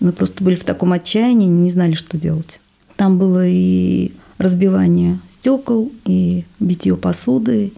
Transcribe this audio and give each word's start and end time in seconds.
Мы 0.00 0.12
просто 0.12 0.44
были 0.44 0.54
в 0.54 0.64
таком 0.64 0.92
отчаянии, 0.92 1.46
не 1.46 1.70
знали, 1.70 1.94
что 1.94 2.16
делать. 2.16 2.60
Там 2.96 3.18
было 3.18 3.46
и 3.46 4.12
разбивание 4.38 5.18
стекол, 5.26 5.90
и 6.04 6.44
битье 6.60 6.96
посуды. 6.96 7.72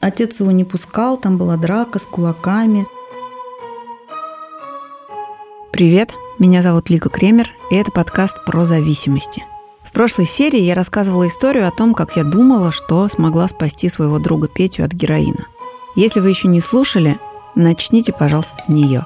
Отец 0.00 0.40
его 0.40 0.50
не 0.50 0.64
пускал, 0.64 1.16
там 1.16 1.38
была 1.38 1.56
драка 1.56 2.00
с 2.00 2.06
кулаками. 2.06 2.86
Привет, 5.72 6.10
меня 6.38 6.62
зовут 6.62 6.90
Лика 6.90 7.08
Кремер, 7.08 7.48
и 7.70 7.76
это 7.76 7.92
подкаст 7.92 8.44
про 8.44 8.66
зависимости. 8.66 9.44
В 9.84 9.92
прошлой 9.92 10.26
серии 10.26 10.60
я 10.60 10.74
рассказывала 10.74 11.28
историю 11.28 11.68
о 11.68 11.70
том, 11.70 11.94
как 11.94 12.16
я 12.16 12.24
думала, 12.24 12.72
что 12.72 13.06
смогла 13.08 13.46
спасти 13.46 13.88
своего 13.88 14.18
друга 14.18 14.48
Петю 14.48 14.84
от 14.84 14.92
героина. 14.92 15.46
Если 15.94 16.18
вы 16.20 16.30
еще 16.30 16.48
не 16.48 16.60
слушали, 16.60 17.18
начните, 17.54 18.12
пожалуйста, 18.12 18.62
с 18.62 18.68
нее. 18.68 19.04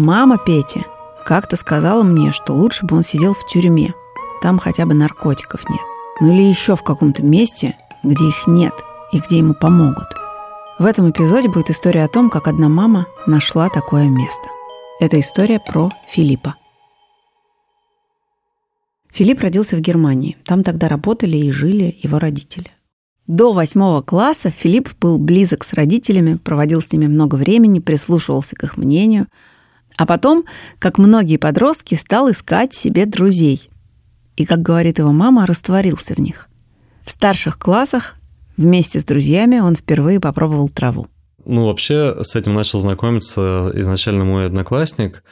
Мама 0.00 0.38
Пети 0.38 0.86
как-то 1.26 1.56
сказала 1.56 2.02
мне, 2.02 2.32
что 2.32 2.54
лучше 2.54 2.86
бы 2.86 2.96
он 2.96 3.02
сидел 3.02 3.34
в 3.34 3.44
тюрьме. 3.44 3.92
Там 4.40 4.58
хотя 4.58 4.86
бы 4.86 4.94
наркотиков 4.94 5.68
нет. 5.68 5.82
Ну 6.22 6.32
или 6.32 6.40
еще 6.42 6.74
в 6.74 6.82
каком-то 6.82 7.22
месте, 7.22 7.76
где 8.02 8.26
их 8.26 8.46
нет 8.46 8.72
и 9.12 9.18
где 9.18 9.36
ему 9.36 9.52
помогут. 9.52 10.06
В 10.78 10.86
этом 10.86 11.10
эпизоде 11.10 11.50
будет 11.50 11.68
история 11.68 12.04
о 12.04 12.08
том, 12.08 12.30
как 12.30 12.48
одна 12.48 12.70
мама 12.70 13.08
нашла 13.26 13.68
такое 13.68 14.08
место. 14.08 14.48
Это 15.00 15.20
история 15.20 15.60
про 15.60 15.90
Филиппа. 16.08 16.54
Филипп 19.12 19.42
родился 19.42 19.76
в 19.76 19.80
Германии. 19.80 20.38
Там 20.46 20.64
тогда 20.64 20.88
работали 20.88 21.36
и 21.36 21.50
жили 21.50 21.94
его 22.02 22.18
родители. 22.18 22.70
До 23.26 23.52
восьмого 23.52 24.00
класса 24.00 24.48
Филипп 24.48 24.88
был 24.98 25.18
близок 25.18 25.62
с 25.62 25.74
родителями, 25.74 26.36
проводил 26.36 26.80
с 26.80 26.90
ними 26.90 27.06
много 27.06 27.34
времени, 27.34 27.80
прислушивался 27.80 28.56
к 28.56 28.64
их 28.64 28.78
мнению– 28.78 29.26
а 29.96 30.06
потом, 30.06 30.44
как 30.78 30.98
многие 30.98 31.36
подростки, 31.36 31.94
стал 31.94 32.30
искать 32.30 32.74
себе 32.74 33.06
друзей. 33.06 33.70
И, 34.36 34.46
как 34.46 34.62
говорит 34.62 34.98
его 34.98 35.12
мама, 35.12 35.46
растворился 35.46 36.14
в 36.14 36.18
них. 36.18 36.48
В 37.02 37.10
старших 37.10 37.58
классах 37.58 38.16
вместе 38.56 39.00
с 39.00 39.04
друзьями 39.04 39.58
он 39.58 39.74
впервые 39.74 40.20
попробовал 40.20 40.68
траву. 40.68 41.08
Ну, 41.44 41.66
вообще, 41.66 42.16
с 42.22 42.36
этим 42.36 42.54
начал 42.54 42.80
знакомиться 42.80 43.72
изначально 43.74 44.24
мой 44.24 44.46
одноклассник. 44.46 45.24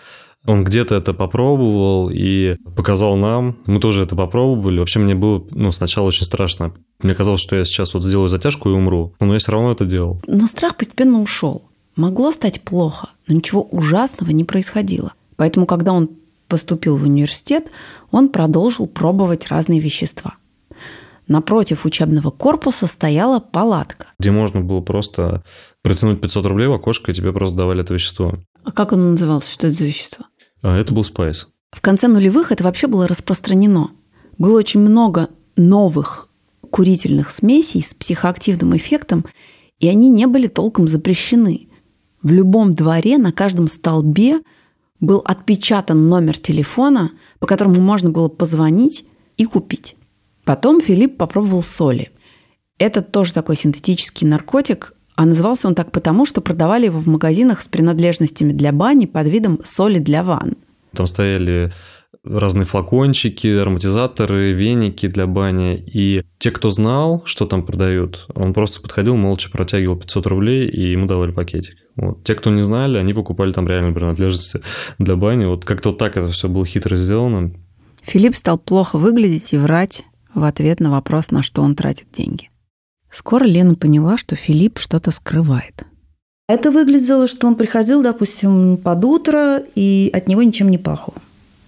Он 0.46 0.64
где-то 0.64 0.94
это 0.94 1.12
попробовал 1.12 2.10
и 2.10 2.56
показал 2.76 3.16
нам. 3.16 3.58
Мы 3.66 3.80
тоже 3.80 4.02
это 4.02 4.16
попробовали. 4.16 4.78
Вообще 4.78 4.98
мне 4.98 5.14
было 5.14 5.44
ну, 5.50 5.72
сначала 5.72 6.06
очень 6.06 6.24
страшно. 6.24 6.72
Мне 7.02 7.14
казалось, 7.14 7.40
что 7.40 7.56
я 7.56 7.64
сейчас 7.64 7.92
вот 7.92 8.04
сделаю 8.04 8.28
затяжку 8.28 8.70
и 8.70 8.72
умру. 8.72 9.14
Но 9.20 9.32
я 9.32 9.38
все 9.40 9.52
равно 9.52 9.72
это 9.72 9.84
делал. 9.84 10.20
Но 10.26 10.46
страх 10.46 10.76
постепенно 10.76 11.20
ушел. 11.20 11.67
Могло 11.98 12.30
стать 12.30 12.60
плохо, 12.60 13.08
но 13.26 13.34
ничего 13.34 13.62
ужасного 13.62 14.30
не 14.30 14.44
происходило. 14.44 15.14
Поэтому, 15.34 15.66
когда 15.66 15.92
он 15.92 16.10
поступил 16.46 16.96
в 16.96 17.02
университет, 17.02 17.72
он 18.12 18.28
продолжил 18.28 18.86
пробовать 18.86 19.48
разные 19.48 19.80
вещества. 19.80 20.36
Напротив 21.26 21.84
учебного 21.84 22.30
корпуса 22.30 22.86
стояла 22.86 23.40
палатка. 23.40 24.06
Где 24.20 24.30
можно 24.30 24.60
было 24.60 24.80
просто 24.80 25.42
протянуть 25.82 26.20
500 26.20 26.46
рублей 26.46 26.68
в 26.68 26.72
окошко, 26.72 27.10
и 27.10 27.14
тебе 27.14 27.32
просто 27.32 27.56
давали 27.56 27.80
это 27.80 27.94
вещество. 27.94 28.38
А 28.62 28.70
как 28.70 28.92
оно 28.92 29.10
называлось? 29.10 29.50
Что 29.50 29.66
это 29.66 29.74
за 29.74 29.84
вещество? 29.86 30.24
А 30.62 30.76
это 30.76 30.94
был 30.94 31.02
спайс. 31.02 31.48
В 31.72 31.80
конце 31.80 32.06
нулевых 32.06 32.52
это 32.52 32.62
вообще 32.62 32.86
было 32.86 33.08
распространено. 33.08 33.90
Было 34.38 34.58
очень 34.58 34.78
много 34.78 35.30
новых 35.56 36.28
курительных 36.70 37.30
смесей 37.30 37.82
с 37.82 37.92
психоактивным 37.92 38.76
эффектом, 38.76 39.26
и 39.80 39.88
они 39.88 40.10
не 40.10 40.28
были 40.28 40.46
толком 40.46 40.86
запрещены. 40.86 41.67
В 42.22 42.32
любом 42.32 42.74
дворе 42.74 43.18
на 43.18 43.32
каждом 43.32 43.68
столбе 43.68 44.40
был 45.00 45.22
отпечатан 45.24 46.08
номер 46.08 46.38
телефона, 46.38 47.12
по 47.38 47.46
которому 47.46 47.80
можно 47.80 48.10
было 48.10 48.28
позвонить 48.28 49.04
и 49.36 49.44
купить. 49.44 49.96
Потом 50.44 50.80
Филипп 50.80 51.16
попробовал 51.16 51.62
соли. 51.62 52.10
Это 52.78 53.02
тоже 53.02 53.34
такой 53.34 53.56
синтетический 53.56 54.26
наркотик, 54.26 54.94
а 55.14 55.24
назывался 55.24 55.68
он 55.68 55.74
так 55.74 55.92
потому, 55.92 56.24
что 56.24 56.40
продавали 56.40 56.86
его 56.86 56.98
в 56.98 57.06
магазинах 57.06 57.60
с 57.60 57.68
принадлежностями 57.68 58.52
для 58.52 58.72
бани 58.72 59.06
под 59.06 59.26
видом 59.28 59.60
соли 59.64 59.98
для 59.98 60.22
ванн. 60.22 60.56
Там 60.92 61.06
стояли 61.06 61.70
разные 62.24 62.64
флакончики, 62.64 63.46
ароматизаторы, 63.46 64.52
веники 64.52 65.06
для 65.06 65.26
бани. 65.26 65.82
И 65.86 66.22
те, 66.38 66.50
кто 66.50 66.70
знал, 66.70 67.22
что 67.24 67.46
там 67.46 67.64
продают, 67.64 68.26
он 68.34 68.54
просто 68.54 68.80
подходил, 68.80 69.16
молча 69.16 69.50
протягивал 69.50 69.96
500 69.96 70.26
рублей, 70.26 70.68
и 70.68 70.92
ему 70.92 71.06
давали 71.06 71.32
пакетик. 71.32 71.76
Вот. 71.96 72.22
Те, 72.24 72.34
кто 72.34 72.50
не 72.50 72.62
знали, 72.62 72.98
они 72.98 73.14
покупали 73.14 73.52
там 73.52 73.66
реально 73.66 73.92
принадлежности 73.92 74.60
для 74.98 75.16
бани. 75.16 75.44
Вот 75.46 75.64
как-то 75.64 75.90
вот 75.90 75.98
так 75.98 76.16
это 76.16 76.30
все 76.30 76.48
было 76.48 76.64
хитро 76.64 76.96
сделано. 76.96 77.52
Филипп 78.02 78.34
стал 78.34 78.58
плохо 78.58 78.96
выглядеть 78.96 79.52
и 79.52 79.58
врать 79.58 80.04
в 80.34 80.44
ответ 80.44 80.80
на 80.80 80.90
вопрос, 80.90 81.30
на 81.30 81.42
что 81.42 81.62
он 81.62 81.74
тратит 81.74 82.06
деньги. 82.12 82.50
Скоро 83.10 83.44
Лена 83.44 83.74
поняла, 83.74 84.18
что 84.18 84.36
Филипп 84.36 84.78
что-то 84.78 85.10
скрывает. 85.10 85.84
Это 86.48 86.70
выглядело, 86.70 87.26
что 87.26 87.46
он 87.46 87.56
приходил, 87.56 88.02
допустим, 88.02 88.78
под 88.78 89.04
утро, 89.04 89.62
и 89.74 90.10
от 90.12 90.28
него 90.28 90.42
ничем 90.42 90.70
не 90.70 90.78
пахло. 90.78 91.14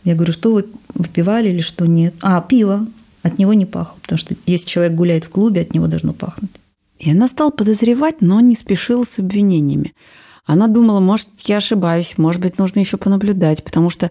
Я 0.04 0.14
говорю, 0.14 0.32
что 0.32 0.52
вы 0.52 0.66
выпивали 0.94 1.48
или 1.48 1.60
что 1.60 1.86
нет? 1.86 2.14
А, 2.20 2.40
пиво. 2.40 2.86
От 3.22 3.38
него 3.38 3.52
не 3.52 3.66
пахло, 3.66 3.98
потому 4.00 4.18
что 4.18 4.34
если 4.46 4.66
человек 4.66 4.94
гуляет 4.94 5.24
в 5.24 5.28
клубе, 5.28 5.60
от 5.60 5.74
него 5.74 5.86
должно 5.86 6.14
пахнуть. 6.14 6.50
И 6.98 7.10
она 7.10 7.28
стала 7.28 7.50
подозревать, 7.50 8.20
но 8.20 8.40
не 8.40 8.56
спешила 8.56 9.04
с 9.04 9.18
обвинениями. 9.18 9.92
Она 10.46 10.68
думала, 10.68 11.00
может, 11.00 11.28
я 11.44 11.58
ошибаюсь, 11.58 12.16
может 12.16 12.40
быть, 12.40 12.58
нужно 12.58 12.80
еще 12.80 12.96
понаблюдать, 12.96 13.62
потому 13.62 13.90
что 13.90 14.10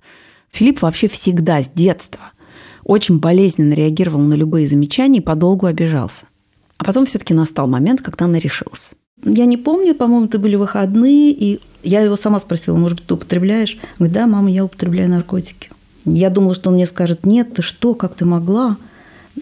Филипп 0.51 0.81
вообще 0.81 1.07
всегда 1.07 1.61
с 1.61 1.69
детства 1.69 2.31
очень 2.83 3.19
болезненно 3.19 3.73
реагировал 3.73 4.19
на 4.19 4.35
любые 4.35 4.67
замечания 4.67 5.19
и 5.19 5.23
подолгу 5.23 5.65
обижался. 5.65 6.25
А 6.77 6.83
потом 6.83 7.05
все-таки 7.05 7.33
настал 7.33 7.67
момент, 7.67 8.01
когда 8.01 8.25
она 8.25 8.39
решилась. 8.39 8.93
Я 9.23 9.45
не 9.45 9.57
помню, 9.57 9.93
по-моему, 9.95 10.25
это 10.25 10.39
были 10.39 10.55
выходные, 10.55 11.31
и 11.31 11.59
я 11.83 12.01
его 12.01 12.15
сама 12.15 12.39
спросила, 12.39 12.77
может 12.77 12.99
быть, 12.99 13.07
ты 13.07 13.13
употребляешь? 13.15 13.77
Он 13.81 13.95
говорит, 13.97 14.13
да, 14.13 14.27
мама, 14.27 14.49
я 14.49 14.63
употребляю 14.63 15.09
наркотики. 15.09 15.69
Я 16.13 16.29
думала, 16.29 16.55
что 16.55 16.69
он 16.69 16.75
мне 16.75 16.85
скажет, 16.85 17.25
нет, 17.25 17.53
ты 17.53 17.61
что, 17.61 17.93
как 17.93 18.15
ты 18.15 18.25
могла 18.25 18.77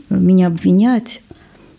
меня 0.10 0.48
обвинять? 0.48 1.22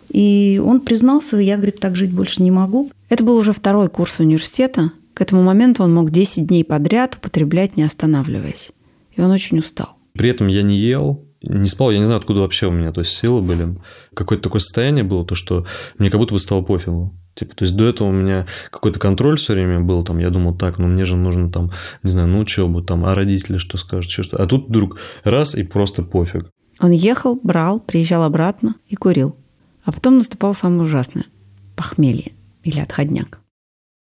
И 0.09 0.61
он 0.63 0.81
признался, 0.81 1.37
я, 1.37 1.55
говорит, 1.55 1.79
так 1.79 1.95
жить 1.95 2.11
больше 2.11 2.41
не 2.41 2.51
могу. 2.51 2.91
Это 3.09 3.23
был 3.23 3.37
уже 3.37 3.53
второй 3.53 3.89
курс 3.89 4.19
университета. 4.19 4.91
К 5.13 5.21
этому 5.21 5.43
моменту 5.43 5.83
он 5.83 5.93
мог 5.93 6.11
10 6.11 6.47
дней 6.47 6.63
подряд 6.63 7.15
употреблять, 7.15 7.77
не 7.77 7.83
останавливаясь. 7.83 8.71
И 9.15 9.21
он 9.21 9.31
очень 9.31 9.59
устал. 9.59 9.97
При 10.13 10.29
этом 10.29 10.47
я 10.47 10.63
не 10.63 10.77
ел, 10.77 11.25
не 11.41 11.67
спал, 11.67 11.91
я 11.91 11.99
не 11.99 12.05
знаю, 12.05 12.19
откуда 12.19 12.41
вообще 12.41 12.67
у 12.67 12.71
меня 12.71 12.91
то 12.91 13.01
есть 13.01 13.13
силы 13.13 13.41
были. 13.41 13.77
Какое-то 14.13 14.43
такое 14.43 14.61
состояние 14.61 15.03
было, 15.03 15.25
то, 15.25 15.35
что 15.35 15.65
мне 15.97 16.09
как 16.09 16.19
будто 16.19 16.33
бы 16.33 16.39
стало 16.39 16.61
пофигу. 16.61 17.13
Типа, 17.39 17.55
то 17.55 17.63
есть 17.63 17.75
до 17.77 17.85
этого 17.85 18.09
у 18.09 18.11
меня 18.11 18.45
какой-то 18.69 18.99
контроль 18.99 19.37
все 19.37 19.53
время 19.53 19.79
был, 19.79 20.03
там, 20.03 20.17
я 20.17 20.29
думал, 20.29 20.53
так, 20.55 20.77
ну 20.77 20.87
мне 20.87 21.05
же 21.05 21.15
нужно 21.15 21.49
там, 21.49 21.71
не 22.03 22.11
знаю, 22.11 22.27
ну 22.27 22.39
учебу, 22.39 22.81
там, 22.81 23.05
а 23.05 23.15
родители 23.15 23.57
что 23.57 23.77
скажут, 23.77 24.11
что, 24.11 24.23
что. 24.23 24.37
А 24.37 24.45
тут 24.45 24.67
вдруг 24.67 24.97
раз 25.23 25.55
и 25.55 25.63
просто 25.63 26.03
пофиг. 26.03 26.49
Он 26.81 26.91
ехал, 26.91 27.39
брал, 27.41 27.79
приезжал 27.79 28.23
обратно 28.23 28.75
и 28.87 28.97
курил. 28.97 29.37
А 29.85 29.93
потом 29.93 30.17
наступало 30.17 30.51
самое 30.51 30.81
ужасное– 30.81 31.25
похмелье 31.77 32.33
или 32.63 32.79
отходняк. 32.79 33.39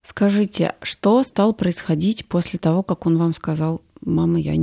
Скажите, 0.03 0.75
что 0.81 1.23
стало 1.25 1.53
происходить 1.53 2.27
после 2.27 2.59
того, 2.59 2.83
как 2.83 3.07
он 3.07 3.19
вам 3.19 3.35
сказал, 3.35 3.83
мама, 4.01 4.41
я, 4.41 4.55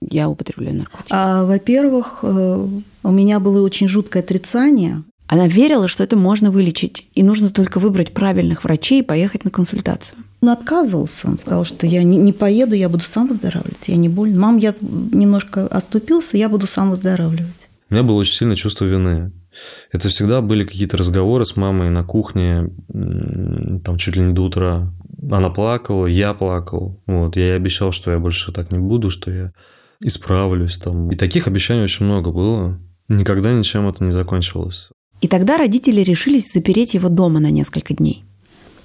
я 0.00 0.28
употребляю 0.28 0.78
наркотики? 0.78 1.10
А, 1.10 1.44
во-первых, 1.44 2.20
э, 2.22 2.66
у 3.02 3.10
меня 3.10 3.40
было 3.40 3.62
очень 3.62 3.88
жуткое 3.88 4.22
отрицание. 4.22 5.02
Она 5.32 5.48
верила, 5.48 5.88
что 5.88 6.04
это 6.04 6.14
можно 6.14 6.50
вылечить, 6.50 7.06
и 7.14 7.22
нужно 7.22 7.48
только 7.48 7.78
выбрать 7.78 8.12
правильных 8.12 8.64
врачей 8.64 9.00
и 9.00 9.02
поехать 9.02 9.46
на 9.46 9.50
консультацию. 9.50 10.18
Он 10.42 10.50
отказывался. 10.50 11.26
Он 11.26 11.38
сказал, 11.38 11.64
что 11.64 11.86
я 11.86 12.02
не, 12.02 12.18
не 12.18 12.34
поеду, 12.34 12.74
я 12.74 12.90
буду 12.90 13.02
сам 13.02 13.28
выздоравливать, 13.28 13.88
я 13.88 13.96
не 13.96 14.10
больна. 14.10 14.38
Мам, 14.38 14.58
я 14.58 14.74
немножко 14.82 15.66
оступился, 15.68 16.36
я 16.36 16.50
буду 16.50 16.66
сам 16.66 16.90
выздоравливать. 16.90 17.70
У 17.88 17.94
меня 17.94 18.02
было 18.02 18.16
очень 18.16 18.34
сильное 18.34 18.56
чувство 18.56 18.84
вины. 18.84 19.32
Это 19.90 20.10
всегда 20.10 20.42
были 20.42 20.64
какие-то 20.64 20.98
разговоры 20.98 21.46
с 21.46 21.56
мамой 21.56 21.88
на 21.88 22.04
кухне, 22.04 22.68
там 22.92 23.96
чуть 23.96 24.16
ли 24.16 24.22
не 24.22 24.34
до 24.34 24.42
утра. 24.42 24.92
Она 25.30 25.48
плакала, 25.48 26.04
я 26.04 26.34
плакал. 26.34 27.00
Вот. 27.06 27.36
Я 27.36 27.44
ей 27.44 27.56
обещал, 27.56 27.92
что 27.92 28.10
я 28.10 28.18
больше 28.18 28.52
так 28.52 28.70
не 28.70 28.78
буду, 28.78 29.08
что 29.08 29.30
я 29.30 29.52
исправлюсь. 30.04 30.76
Там. 30.76 31.10
И 31.10 31.16
таких 31.16 31.48
обещаний 31.48 31.84
очень 31.84 32.04
много 32.04 32.30
было. 32.32 32.78
Никогда 33.08 33.50
ничем 33.50 33.88
это 33.88 34.04
не 34.04 34.10
закончилось. 34.10 34.90
И 35.22 35.28
тогда 35.28 35.56
родители 35.56 36.02
решились 36.02 36.52
запереть 36.52 36.94
его 36.94 37.08
дома 37.08 37.40
на 37.40 37.50
несколько 37.50 37.94
дней. 37.94 38.24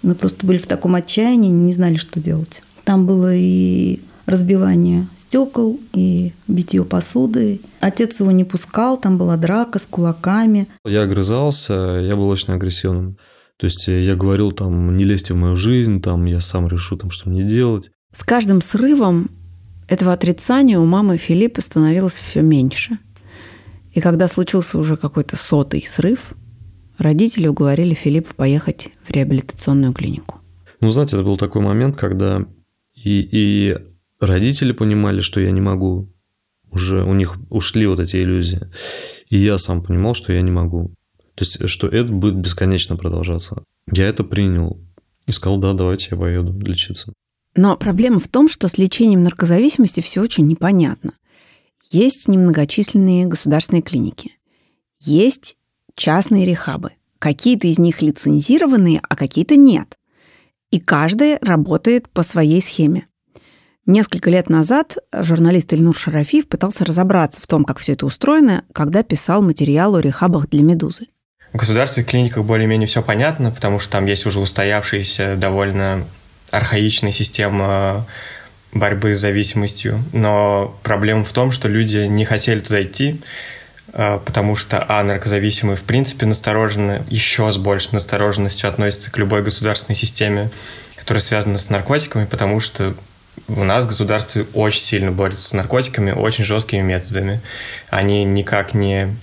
Мы 0.04 0.14
просто 0.16 0.46
были 0.46 0.60
в 0.60 0.68
таком 0.68 0.94
отчаянии, 0.96 1.50
не 1.50 1.74
знали, 1.74 1.98
что 1.98 2.20
делать. 2.20 2.62
Там 2.86 3.08
было 3.08 3.36
и 3.36 4.00
разбивание 4.28 5.08
стекол 5.16 5.80
и 5.94 6.34
битье 6.48 6.86
посуды. 6.86 7.60
Отец 7.80 8.20
его 8.20 8.32
не 8.32 8.44
пускал, 8.44 9.00
там 9.00 9.18
была 9.18 9.36
драка 9.36 9.80
с 9.80 9.88
кулаками. 9.88 10.68
Я 10.86 11.04
огрызался, 11.04 11.74
я 11.74 12.16
был 12.16 12.30
очень 12.30 12.54
агрессивным. 12.54 13.18
То 13.58 13.66
есть 13.66 13.88
я 13.88 14.16
говорил 14.16 14.52
там, 14.52 14.96
не 14.96 15.06
лезьте 15.06 15.34
в 15.34 15.38
мою 15.38 15.56
жизнь, 15.56 16.02
там, 16.02 16.26
я 16.26 16.40
сам 16.40 16.68
решу, 16.68 16.98
там, 16.98 17.10
что 17.10 17.30
мне 17.30 17.44
делать. 17.44 17.90
С 18.14 18.24
каждым 18.24 18.62
срывом 18.62 19.32
этого 19.90 20.14
отрицания 20.14 20.78
у 20.78 20.86
мамы 20.86 21.18
Филиппа 21.18 21.62
становилось 21.62 22.20
все 22.20 22.42
меньше. 22.42 23.00
И 23.98 24.00
когда 24.00 24.28
случился 24.28 24.78
уже 24.78 24.96
какой-то 24.96 25.36
сотый 25.36 25.82
срыв, 25.82 26.34
родители 27.00 27.48
уговорили 27.48 27.96
Филиппа 27.96 28.32
поехать 28.36 28.90
в 29.04 29.10
реабилитационную 29.10 29.92
клинику. 29.92 30.36
Ну, 30.82 30.92
знаете, 30.92 31.16
это 31.16 31.26
был 31.26 31.36
такой 31.36 31.64
момент, 31.64 31.98
когда 31.98 32.46
и, 32.94 33.28
и 33.32 33.76
родители 34.20 34.72
понимали, 34.72 35.22
что 35.22 35.40
я 35.40 35.50
не 35.50 35.62
могу. 35.62 36.14
Уже 36.70 37.04
у 37.04 37.16
них 37.16 37.38
ушли 37.50 37.88
вот 37.88 38.00
эти 38.00 38.18
иллюзии. 38.18 38.70
И 39.32 39.38
я 39.38 39.58
сам 39.58 39.82
понимал, 39.82 40.14
что 40.14 40.32
я 40.32 40.44
не 40.44 40.52
могу. 40.52 40.94
То 41.34 41.44
есть, 41.44 41.68
что 41.68 41.88
это 41.88 42.14
будет 42.14 42.36
бесконечно 42.36 42.98
продолжаться. 42.98 43.64
Я 43.92 44.08
это 44.08 44.24
принял 44.24 44.80
и 45.26 45.32
сказал, 45.32 45.58
да, 45.58 45.74
давайте 45.74 46.10
я 46.12 46.18
поеду 46.18 46.56
лечиться. 46.60 47.14
Но 47.56 47.76
проблема 47.76 48.20
в 48.20 48.28
том, 48.28 48.48
что 48.48 48.68
с 48.68 48.78
лечением 48.78 49.24
наркозависимости 49.24 50.02
все 50.02 50.22
очень 50.22 50.46
непонятно. 50.46 51.14
Есть 51.90 52.28
немногочисленные 52.28 53.26
государственные 53.26 53.82
клиники. 53.82 54.32
Есть 55.00 55.56
частные 55.96 56.46
рехабы. 56.46 56.92
Какие-то 57.20 57.68
из 57.68 57.80
них 57.80 58.02
лицензированные, 58.02 59.02
а 59.08 59.16
какие-то 59.16 59.56
нет. 59.56 59.98
И 60.70 60.80
каждая 60.80 61.40
работает 61.42 62.10
по 62.10 62.24
своей 62.24 62.62
схеме. 62.62 63.08
Несколько 63.86 64.30
лет 64.30 64.50
назад 64.50 64.98
журналист 65.14 65.72
Ильнур 65.72 65.96
Шарафиев 65.96 66.50
пытался 66.50 66.84
разобраться 66.84 67.42
в 67.42 67.48
том, 67.48 67.64
как 67.64 67.80
все 67.80 67.94
это 67.94 68.06
устроено, 68.06 68.66
когда 68.74 69.02
писал 69.02 69.42
материал 69.42 69.96
о 69.96 70.02
рехабах 70.02 70.50
для 70.50 70.62
«Медузы». 70.62 71.08
В 71.54 71.58
государственных 71.58 72.10
клиниках 72.10 72.44
более-менее 72.44 72.88
все 72.88 73.02
понятно, 73.02 73.50
потому 73.50 73.80
что 73.80 73.94
там 73.94 74.06
есть 74.06 74.26
уже 74.26 74.42
устоявшиеся 74.42 75.38
довольно 75.38 76.06
архаичная 76.52 77.14
система 77.14 78.06
борьбы 78.72 79.16
с 79.16 79.20
зависимостью. 79.20 80.04
Но 80.14 80.78
проблема 80.84 81.24
в 81.24 81.32
том, 81.32 81.52
что 81.52 81.68
люди 81.68 81.98
не 81.98 82.26
хотели 82.26 82.60
туда 82.60 82.84
идти, 82.84 83.22
а, 83.94 84.20
потому 84.20 84.56
что, 84.56 84.86
а, 84.88 85.04
наркозависимые 85.04 85.76
в 85.76 85.84
принципе 85.84 86.26
насторожены, 86.26 87.04
еще 87.10 87.52
с 87.52 87.58
большей 87.58 87.94
настороженностью 87.94 88.70
относятся 88.70 89.12
к 89.12 89.18
любой 89.18 89.44
государственной 89.44 89.96
системе, 89.96 90.50
которая 90.96 91.22
связана 91.22 91.58
с 91.58 91.70
наркотиками, 91.70 92.26
потому 92.26 92.60
что 92.60 92.96
у 93.48 93.64
нас 93.64 93.86
государство 93.86 94.46
очень 94.54 94.82
сильно 94.82 95.12
борется 95.12 95.48
с 95.48 95.54
наркотиками, 95.54 96.12
очень 96.12 96.44
жесткими 96.44 96.82
методами. 96.82 97.40
Они 97.90 98.24
никак 98.26 98.74
не 98.74 99.16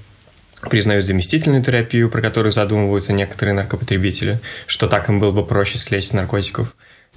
признают 0.70 1.06
заместительную 1.06 1.62
терапию, 1.62 2.08
про 2.08 2.22
которую 2.22 2.52
задумываются 2.52 3.12
некоторые 3.12 3.54
наркопотребители, 3.54 4.40
что 4.66 4.88
так 4.88 5.08
им 5.08 5.20
было 5.20 5.30
бы 5.30 5.44
проще 5.44 5.76
слезть 5.76 6.08
с 6.08 6.12
наркотиков 6.12 6.74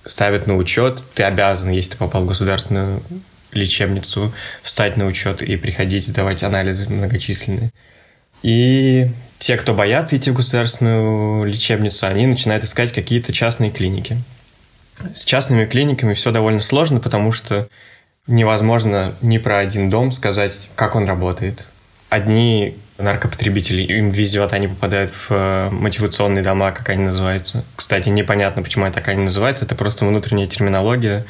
ставят 0.07 0.48
на 0.48 0.56
учет, 0.56 1.01
ты 1.13 1.24
обязан, 1.24 1.69
если 1.69 1.92
ты 1.92 1.98
попал 1.98 2.24
в 2.24 2.27
государственную 2.27 3.01
лечебницу, 3.51 4.33
встать 4.62 4.98
на 4.98 5.06
учет 5.06 5.42
и 5.42 5.56
приходить 5.57 6.07
сдавать 6.07 6.44
анализы 6.44 6.88
многочисленные. 6.89 7.71
И 8.44 9.12
те, 9.39 9.57
кто 9.57 9.74
боятся 9.74 10.15
идти 10.15 10.31
в 10.31 10.36
государственную 10.36 11.45
лечебницу, 11.45 12.06
они 12.07 12.27
начинают 12.27 12.63
искать 12.63 12.92
какие-то 12.92 13.33
частные 13.33 13.71
клиники. 13.71 14.18
С 15.13 15.25
частными 15.25 15.65
клиниками 15.65 16.13
все 16.13 16.31
довольно 16.31 16.60
сложно, 16.60 17.00
потому 17.00 17.31
что 17.31 17.68
невозможно 18.25 19.15
ни 19.21 19.38
про 19.38 19.60
один 19.60 19.89
дом 19.89 20.12
сказать, 20.12 20.69
как 20.75 20.95
он 20.95 21.06
работает. 21.06 21.68
Одни 22.10 22.77
наркопотребителей, 22.98 23.86
им 23.86 24.10
везет, 24.10 24.54
они 24.54 24.68
попадают 24.68 25.12
в 25.12 25.32
э, 25.32 25.70
мотивационные 25.70 26.44
дома, 26.44 26.72
как 26.72 26.90
они 26.90 27.04
называются. 27.04 27.64
Кстати, 27.76 28.10
непонятно, 28.10 28.64
почему 28.64 28.86
это 28.86 28.96
так 28.96 29.08
они 29.10 29.24
называются, 29.24 29.66
это 29.66 29.76
просто 29.76 30.06
внутренняя 30.06 30.48
терминология, 30.48 31.26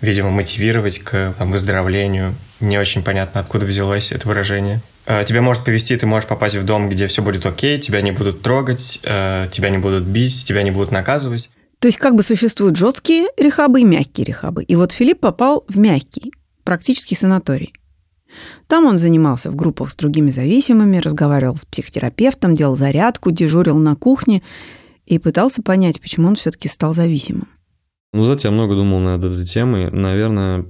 видимо, 0.00 0.30
мотивировать 0.30 0.98
к 0.98 1.34
там, 1.38 1.52
выздоровлению. 1.52 2.34
Не 2.60 2.78
очень 2.78 3.02
понятно, 3.02 3.40
откуда 3.40 3.66
взялось 3.66 4.12
это 4.12 4.26
выражение. 4.26 4.80
Э, 5.06 5.24
тебя 5.26 5.42
может 5.42 5.64
повести, 5.64 5.96
ты 5.96 6.06
можешь 6.06 6.28
попасть 6.28 6.56
в 6.56 6.64
дом, 6.64 6.88
где 6.88 7.06
все 7.06 7.22
будет 7.22 7.46
окей, 7.46 7.78
тебя 7.78 8.00
не 8.02 8.12
будут 8.12 8.42
трогать, 8.42 8.98
э, 9.02 9.48
тебя 9.52 9.70
не 9.70 9.78
будут 9.78 10.04
бить, 10.04 10.44
тебя 10.44 10.62
не 10.62 10.70
будут 10.70 10.90
наказывать. 10.90 11.50
То 11.78 11.88
есть 11.88 11.98
как 11.98 12.14
бы 12.14 12.22
существуют 12.22 12.76
жесткие 12.76 13.26
рехабы 13.36 13.80
и 13.80 13.84
мягкие 13.84 14.24
рехабы. 14.24 14.62
И 14.62 14.76
вот 14.76 14.92
Филипп 14.92 15.20
попал 15.20 15.64
в 15.68 15.78
мягкий, 15.78 16.32
практически 16.62 17.14
санаторий. 17.14 17.74
Там 18.66 18.86
он 18.86 18.98
занимался 18.98 19.50
в 19.50 19.56
группах 19.56 19.90
с 19.90 19.96
другими 19.96 20.30
зависимыми, 20.30 20.98
разговаривал 20.98 21.56
с 21.56 21.64
психотерапевтом, 21.64 22.54
делал 22.54 22.76
зарядку, 22.76 23.30
дежурил 23.30 23.78
на 23.78 23.96
кухне 23.96 24.42
и 25.06 25.18
пытался 25.18 25.62
понять, 25.62 26.00
почему 26.00 26.28
он 26.28 26.34
все-таки 26.34 26.68
стал 26.68 26.94
зависимым. 26.94 27.48
Ну, 28.12 28.24
знаете, 28.24 28.48
я 28.48 28.52
много 28.52 28.74
думал 28.74 29.00
над 29.00 29.24
этой 29.24 29.44
темой. 29.44 29.90
Наверное, 29.90 30.66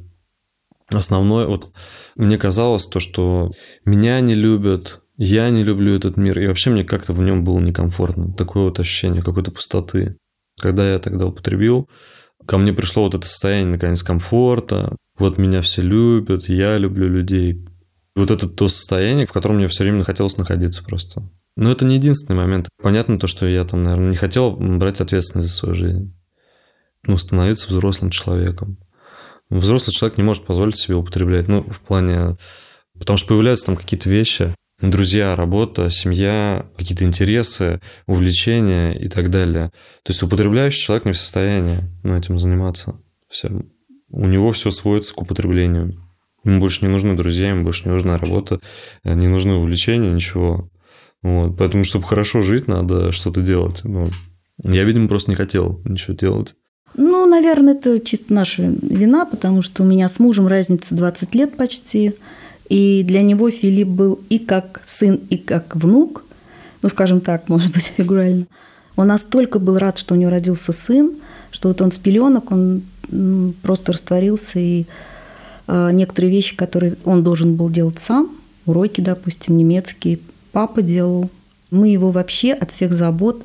основное, 0.90 1.46
вот 1.46 1.72
мне 2.16 2.38
казалось 2.38 2.86
то, 2.86 3.00
что 3.00 3.52
меня 3.84 4.20
не 4.20 4.34
любят, 4.34 5.00
я 5.16 5.50
не 5.50 5.64
люблю 5.64 5.94
этот 5.94 6.16
мир, 6.16 6.38
и 6.38 6.46
вообще 6.46 6.70
мне 6.70 6.84
как-то 6.84 7.12
в 7.12 7.20
нем 7.20 7.44
было 7.44 7.58
некомфортно. 7.60 8.32
Такое 8.32 8.64
вот 8.64 8.80
ощущение 8.80 9.22
какой-то 9.22 9.50
пустоты. 9.50 10.16
Когда 10.60 10.92
я 10.92 10.98
тогда 10.98 11.26
употребил, 11.26 11.88
ко 12.46 12.58
мне 12.58 12.72
пришло 12.72 13.04
вот 13.04 13.14
это 13.14 13.26
состояние, 13.26 13.72
наконец, 13.72 14.02
комфорта, 14.02 14.96
вот 15.18 15.38
меня 15.38 15.60
все 15.60 15.82
любят, 15.82 16.48
я 16.48 16.78
люблю 16.78 17.08
людей. 17.08 17.64
Вот 18.14 18.30
это 18.30 18.48
то 18.48 18.68
состояние, 18.68 19.26
в 19.26 19.32
котором 19.32 19.56
мне 19.56 19.68
все 19.68 19.84
время 19.84 20.04
хотелось 20.04 20.36
находиться 20.36 20.84
просто. 20.84 21.22
Но 21.56 21.70
это 21.70 21.84
не 21.84 21.96
единственный 21.96 22.36
момент. 22.36 22.68
Понятно 22.82 23.18
то, 23.18 23.26
что 23.26 23.46
я 23.46 23.64
там, 23.64 23.84
наверное, 23.84 24.10
не 24.10 24.16
хотел 24.16 24.52
брать 24.52 25.00
ответственность 25.00 25.48
за 25.48 25.54
свою 25.54 25.74
жизнь. 25.74 26.14
Ну, 27.06 27.16
становиться 27.16 27.68
взрослым 27.68 28.10
человеком. 28.10 28.78
Взрослый 29.50 29.94
человек 29.94 30.18
не 30.18 30.24
может 30.24 30.44
позволить 30.44 30.76
себе 30.76 30.96
употреблять. 30.96 31.48
Ну, 31.48 31.62
в 31.62 31.80
плане... 31.80 32.36
Потому 32.98 33.16
что 33.16 33.28
появляются 33.28 33.66
там 33.66 33.76
какие-то 33.76 34.08
вещи, 34.08 34.54
друзья, 34.90 35.36
работа, 35.36 35.90
семья, 35.90 36.66
какие-то 36.76 37.04
интересы, 37.04 37.80
увлечения 38.06 38.92
и 38.92 39.08
так 39.08 39.30
далее. 39.30 39.72
То 40.02 40.12
есть 40.12 40.22
употребляющий 40.22 40.82
человек 40.82 41.04
не 41.04 41.12
в 41.12 41.18
состоянии 41.18 41.80
ну, 42.02 42.16
этим 42.16 42.38
заниматься. 42.38 42.96
Все 43.28 43.50
у 44.12 44.26
него 44.26 44.52
все 44.52 44.70
сводится 44.70 45.14
к 45.14 45.22
употреблению. 45.22 45.98
Ему 46.44 46.60
больше 46.60 46.84
не 46.84 46.90
нужны 46.90 47.16
друзья, 47.16 47.50
ему 47.50 47.64
больше 47.64 47.88
не 47.88 47.92
нужна 47.92 48.18
работа, 48.18 48.60
э, 49.04 49.14
не 49.14 49.26
нужны 49.26 49.54
увлечения, 49.54 50.10
ничего. 50.10 50.70
Вот. 51.22 51.56
Поэтому, 51.56 51.84
чтобы 51.84 52.06
хорошо 52.06 52.42
жить, 52.42 52.68
надо 52.68 53.12
что-то 53.12 53.40
делать. 53.40 53.80
Ну, 53.84 54.08
я, 54.62 54.84
видимо, 54.84 55.08
просто 55.08 55.30
не 55.30 55.34
хотел 55.34 55.80
ничего 55.84 56.14
делать. 56.14 56.54
Ну, 56.94 57.26
наверное, 57.26 57.74
это 57.74 58.00
чисто 58.00 58.34
наша 58.34 58.62
вина, 58.62 59.24
потому 59.24 59.62
что 59.62 59.82
у 59.82 59.86
меня 59.86 60.08
с 60.08 60.18
мужем 60.18 60.46
разница 60.46 60.94
20 60.94 61.34
лет 61.34 61.56
почти. 61.56 62.14
И 62.68 63.02
для 63.04 63.22
него 63.22 63.50
Филипп 63.50 63.88
был 63.88 64.20
и 64.28 64.38
как 64.38 64.80
сын, 64.84 65.20
и 65.30 65.36
как 65.36 65.76
внук. 65.76 66.24
Ну, 66.82 66.88
скажем 66.88 67.20
так, 67.20 67.48
может 67.48 67.72
быть, 67.72 67.84
фигурально. 67.96 68.46
Он 68.96 69.06
настолько 69.06 69.58
был 69.58 69.78
рад, 69.78 69.98
что 69.98 70.14
у 70.14 70.16
него 70.16 70.30
родился 70.30 70.72
сын, 70.72 71.12
что 71.50 71.68
вот 71.68 71.80
он 71.80 71.92
с 71.92 71.98
пеленок, 71.98 72.50
он 72.50 72.82
просто 73.62 73.92
растворился, 73.92 74.58
и 74.58 74.86
а, 75.66 75.90
некоторые 75.90 76.30
вещи, 76.30 76.56
которые 76.56 76.96
он 77.04 77.24
должен 77.24 77.56
был 77.56 77.70
делать 77.70 77.98
сам, 77.98 78.30
уроки, 78.66 79.00
допустим, 79.00 79.56
немецкие, 79.56 80.18
папа 80.52 80.82
делал. 80.82 81.30
Мы 81.70 81.88
его 81.88 82.10
вообще 82.10 82.52
от 82.52 82.70
всех 82.70 82.92
забот 82.92 83.42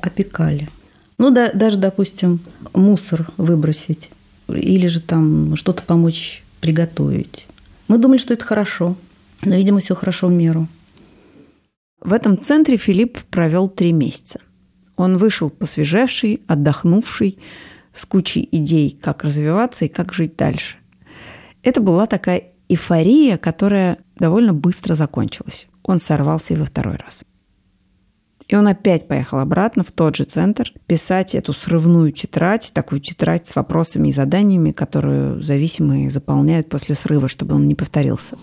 опекали. 0.00 0.68
Ну, 1.16 1.30
да, 1.30 1.50
даже, 1.52 1.76
допустим, 1.76 2.40
мусор 2.74 3.30
выбросить 3.36 4.10
или 4.48 4.86
же 4.86 5.00
там 5.00 5.56
что-то 5.56 5.82
помочь 5.82 6.44
приготовить. 6.60 7.46
Мы 7.88 7.98
думали, 7.98 8.18
что 8.18 8.34
это 8.34 8.44
хорошо, 8.44 8.96
но, 9.42 9.56
видимо, 9.56 9.78
все 9.78 9.94
хорошо 9.94 10.28
в 10.28 10.32
меру. 10.32 10.68
В 12.00 12.12
этом 12.12 12.40
центре 12.40 12.76
Филипп 12.76 13.18
провел 13.24 13.68
три 13.68 13.92
месяца. 13.92 14.40
Он 14.96 15.16
вышел 15.16 15.50
посвежевший, 15.50 16.42
отдохнувший, 16.46 17.38
с 17.94 18.04
кучей 18.04 18.48
идей, 18.52 18.98
как 19.00 19.24
развиваться 19.24 19.86
и 19.86 19.88
как 19.88 20.12
жить 20.12 20.36
дальше. 20.36 20.76
Это 21.62 21.80
была 21.80 22.06
такая 22.06 22.52
эйфория, 22.68 23.38
которая 23.38 23.98
довольно 24.16 24.52
быстро 24.52 24.94
закончилась. 24.94 25.66
Он 25.82 25.98
сорвался 25.98 26.54
и 26.54 26.56
во 26.56 26.66
второй 26.66 26.96
раз. 26.96 27.24
И 28.48 28.56
он 28.56 28.66
опять 28.66 29.06
поехал 29.06 29.40
обратно 29.40 29.84
в 29.84 29.92
тот 29.92 30.16
же 30.16 30.24
центр 30.24 30.72
писать 30.86 31.34
эту 31.34 31.52
срывную 31.52 32.12
тетрадь, 32.12 32.72
такую 32.72 33.00
тетрадь 33.00 33.46
с 33.46 33.54
вопросами 33.54 34.08
и 34.08 34.12
заданиями, 34.12 34.72
которую 34.72 35.42
зависимые 35.42 36.10
заполняют 36.10 36.70
после 36.70 36.94
срыва, 36.94 37.28
чтобы 37.28 37.54
он 37.54 37.68
не 37.68 37.74
повторился. 37.74 38.36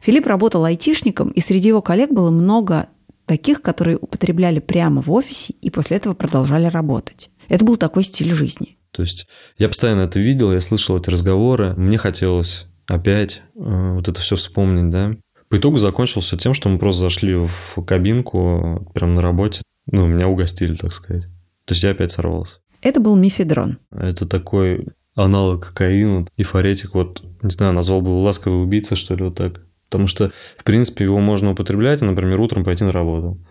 Филипп 0.00 0.26
работал 0.26 0.64
айтишником, 0.64 1.30
и 1.30 1.40
среди 1.40 1.68
его 1.68 1.80
коллег 1.80 2.10
было 2.10 2.30
много 2.30 2.88
таких, 3.26 3.62
которые 3.62 3.98
употребляли 3.98 4.58
прямо 4.58 5.00
в 5.00 5.12
офисе 5.12 5.54
и 5.60 5.70
после 5.70 5.98
этого 5.98 6.14
продолжали 6.14 6.66
работать. 6.66 7.30
Это 7.48 7.64
был 7.64 7.76
такой 7.76 8.02
стиль 8.02 8.32
жизни. 8.32 8.78
То 8.90 9.02
есть 9.02 9.28
я 9.58 9.68
постоянно 9.68 10.02
это 10.02 10.18
видел, 10.18 10.52
я 10.52 10.60
слышал 10.60 10.98
эти 10.98 11.10
разговоры, 11.10 11.74
мне 11.76 11.98
хотелось 11.98 12.66
опять 12.90 13.42
э, 13.54 13.92
вот 13.94 14.08
это 14.08 14.20
все 14.20 14.36
вспомнить, 14.36 14.90
да. 14.90 15.16
По 15.48 15.58
итогу 15.58 15.78
закончился 15.78 16.36
тем, 16.36 16.54
что 16.54 16.68
мы 16.68 16.78
просто 16.78 17.02
зашли 17.02 17.34
в 17.34 17.84
кабинку 17.86 18.88
прямо 18.94 19.14
на 19.14 19.22
работе. 19.22 19.62
Ну, 19.86 20.06
меня 20.06 20.28
угостили, 20.28 20.74
так 20.74 20.92
сказать. 20.92 21.24
То 21.64 21.74
есть 21.74 21.82
я 21.82 21.90
опять 21.90 22.12
сорвался. 22.12 22.58
Это 22.82 23.00
был 23.00 23.16
мифедрон. 23.16 23.78
Это 23.90 24.26
такой 24.26 24.88
аналог 25.14 25.68
кокаина, 25.68 26.26
эйфоретик, 26.36 26.94
вот, 26.94 27.22
не 27.42 27.50
знаю, 27.50 27.72
назвал 27.72 28.00
бы 28.00 28.10
его 28.10 28.22
ласковый 28.22 28.62
убийца, 28.62 28.96
что 28.96 29.14
ли, 29.14 29.24
вот 29.24 29.34
так. 29.34 29.62
Потому 29.88 30.06
что, 30.06 30.30
в 30.56 30.64
принципе, 30.64 31.04
его 31.04 31.18
можно 31.18 31.50
употреблять, 31.50 32.00
например, 32.00 32.40
утром 32.40 32.64
пойти 32.64 32.84
на 32.84 32.92
работу. 32.92 33.44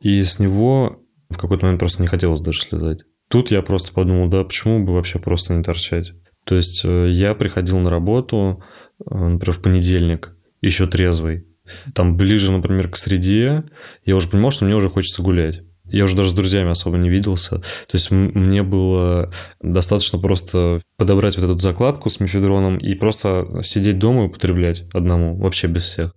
И 0.00 0.22
с 0.22 0.38
него 0.38 1.00
в 1.28 1.36
какой-то 1.36 1.64
момент 1.64 1.80
просто 1.80 2.02
не 2.02 2.08
хотелось 2.08 2.40
даже 2.40 2.62
слезать. 2.62 3.04
Тут 3.28 3.50
я 3.50 3.62
просто 3.62 3.92
подумал, 3.92 4.28
да, 4.28 4.42
почему 4.44 4.84
бы 4.84 4.94
вообще 4.94 5.18
просто 5.18 5.54
не 5.54 5.62
торчать? 5.62 6.12
То 6.44 6.56
есть 6.56 6.82
э, 6.84 7.10
я 7.10 7.34
приходил 7.34 7.78
на 7.78 7.90
работу, 7.90 8.62
э, 8.98 9.14
например, 9.14 9.56
в 9.56 9.62
понедельник, 9.62 10.36
еще 10.60 10.86
трезвый. 10.86 11.46
Там 11.94 12.16
ближе, 12.16 12.50
например, 12.50 12.88
к 12.88 12.96
среде, 12.96 13.64
я 14.04 14.16
уже 14.16 14.28
понимал, 14.28 14.50
что 14.50 14.64
мне 14.64 14.74
уже 14.74 14.90
хочется 14.90 15.22
гулять. 15.22 15.62
Я 15.84 16.04
уже 16.04 16.16
даже 16.16 16.30
с 16.30 16.34
друзьями 16.34 16.70
особо 16.70 16.96
не 16.96 17.10
виделся. 17.10 17.58
То 17.58 17.94
есть 17.94 18.10
мне 18.10 18.62
было 18.62 19.30
достаточно 19.60 20.18
просто 20.18 20.80
подобрать 20.96 21.36
вот 21.36 21.44
эту 21.44 21.58
закладку 21.58 22.08
с 22.08 22.18
мефедроном 22.18 22.78
и 22.78 22.94
просто 22.94 23.60
сидеть 23.62 23.98
дома 23.98 24.24
и 24.24 24.26
употреблять 24.26 24.84
одному, 24.92 25.36
вообще 25.36 25.66
без 25.66 25.82
всех. 25.82 26.14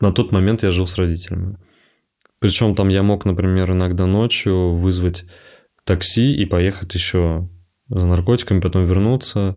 На 0.00 0.12
тот 0.12 0.32
момент 0.32 0.62
я 0.62 0.70
жил 0.70 0.86
с 0.86 0.96
родителями. 0.96 1.58
Причем 2.38 2.74
там 2.74 2.88
я 2.88 3.02
мог, 3.02 3.24
например, 3.24 3.72
иногда 3.72 4.06
ночью 4.06 4.74
вызвать 4.74 5.24
такси 5.84 6.34
и 6.34 6.44
поехать 6.44 6.94
еще 6.94 7.48
за 7.88 8.06
наркотиками, 8.06 8.60
потом 8.60 8.86
вернуться. 8.86 9.56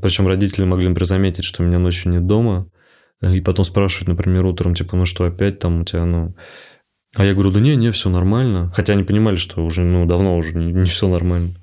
Причем 0.00 0.26
родители 0.26 0.64
могли, 0.64 0.88
например, 0.88 1.06
заметить, 1.06 1.44
что 1.44 1.62
меня 1.62 1.78
ночью 1.78 2.12
нет 2.12 2.26
дома, 2.26 2.68
и 3.22 3.40
потом 3.40 3.64
спрашивать, 3.64 4.08
например, 4.08 4.44
утром, 4.44 4.74
типа, 4.74 4.96
ну 4.96 5.06
что, 5.06 5.24
опять 5.24 5.58
там 5.58 5.82
у 5.82 5.84
тебя, 5.84 6.04
ну... 6.04 6.34
А 7.14 7.24
я 7.24 7.32
говорю, 7.32 7.50
да 7.50 7.60
не, 7.60 7.76
не, 7.76 7.90
все 7.92 8.10
нормально. 8.10 8.70
Хотя 8.76 8.92
они 8.92 9.02
понимали, 9.02 9.36
что 9.36 9.64
уже, 9.64 9.84
ну, 9.84 10.04
давно 10.04 10.36
уже 10.36 10.54
не, 10.54 10.70
не 10.70 10.84
все 10.84 11.08
нормально. 11.08 11.54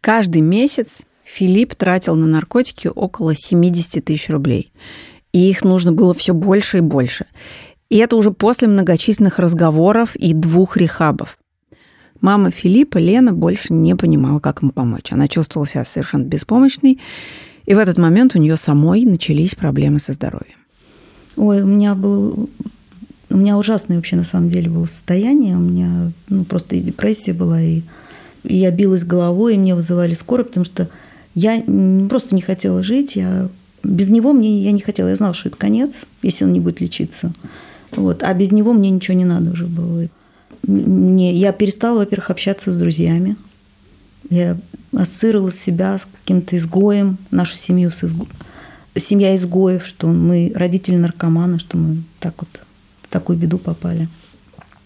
Каждый 0.00 0.40
месяц 0.40 1.02
Филипп 1.24 1.74
тратил 1.74 2.14
на 2.14 2.26
наркотики 2.26 2.88
около 2.94 3.34
70 3.34 4.04
тысяч 4.04 4.28
рублей. 4.30 4.72
И 5.32 5.50
их 5.50 5.64
нужно 5.64 5.90
было 5.90 6.14
все 6.14 6.32
больше 6.32 6.78
и 6.78 6.80
больше. 6.80 7.26
И 7.88 7.96
это 7.96 8.14
уже 8.14 8.30
после 8.30 8.68
многочисленных 8.68 9.40
разговоров 9.40 10.14
и 10.14 10.32
двух 10.32 10.76
рехабов. 10.76 11.38
Мама 12.20 12.50
Филиппа, 12.50 12.98
Лена, 12.98 13.32
больше 13.32 13.72
не 13.72 13.96
понимала, 13.96 14.38
как 14.38 14.62
ему 14.62 14.70
помочь. 14.70 15.12
Она 15.12 15.26
чувствовала 15.26 15.66
себя 15.66 15.84
совершенно 15.84 16.24
беспомощной, 16.24 17.00
и 17.70 17.74
в 17.74 17.78
этот 17.78 17.98
момент 17.98 18.34
у 18.34 18.40
нее 18.40 18.56
самой 18.56 19.04
начались 19.04 19.54
проблемы 19.54 20.00
со 20.00 20.12
здоровьем. 20.12 20.56
Ой, 21.36 21.62
у 21.62 21.66
меня 21.66 21.94
было 21.94 22.48
у 23.30 23.36
меня 23.36 23.56
ужасное 23.56 23.96
вообще 23.96 24.16
на 24.16 24.24
самом 24.24 24.48
деле 24.48 24.68
было 24.68 24.86
состояние. 24.86 25.54
У 25.54 25.60
меня 25.60 26.10
ну, 26.28 26.42
просто 26.42 26.74
и 26.74 26.80
депрессия 26.80 27.32
была, 27.32 27.62
и, 27.62 27.82
и 28.42 28.56
я 28.56 28.72
билась 28.72 29.04
головой, 29.04 29.54
и 29.54 29.56
мне 29.56 29.76
вызывали 29.76 30.14
скорую, 30.14 30.46
потому 30.46 30.64
что 30.64 30.88
я 31.36 31.62
просто 32.08 32.34
не 32.34 32.42
хотела 32.42 32.82
жить. 32.82 33.14
Я, 33.14 33.48
без 33.84 34.08
него 34.08 34.32
мне 34.32 34.64
я 34.64 34.72
не 34.72 34.80
хотела. 34.80 35.06
Я 35.06 35.14
знала, 35.14 35.32
что 35.32 35.48
это 35.48 35.56
конец, 35.56 35.92
если 36.22 36.44
он 36.44 36.52
не 36.52 36.58
будет 36.58 36.80
лечиться. 36.80 37.32
Вот. 37.92 38.24
А 38.24 38.34
без 38.34 38.50
него 38.50 38.72
мне 38.72 38.90
ничего 38.90 39.16
не 39.16 39.24
надо 39.24 39.52
уже 39.52 39.66
было. 39.66 40.08
Мне, 40.66 41.32
я 41.34 41.52
перестала, 41.52 42.00
во-первых, 42.00 42.30
общаться 42.30 42.72
с 42.72 42.76
друзьями. 42.76 43.36
Я 44.30 44.56
ассоциировала 44.92 45.52
себя 45.52 45.98
с 45.98 46.06
каким-то 46.20 46.56
изгоем, 46.56 47.18
нашу 47.30 47.56
семью 47.56 47.90
с 47.90 48.02
изго... 48.04 48.26
семья 48.96 49.36
изгоев, 49.36 49.86
что 49.86 50.08
мы 50.08 50.52
родители 50.54 50.96
наркоманы, 50.96 51.58
что 51.58 51.76
мы 51.76 52.02
так 52.18 52.34
вот 52.38 52.60
в 53.02 53.08
такую 53.08 53.38
беду 53.38 53.58
попали. 53.58 54.08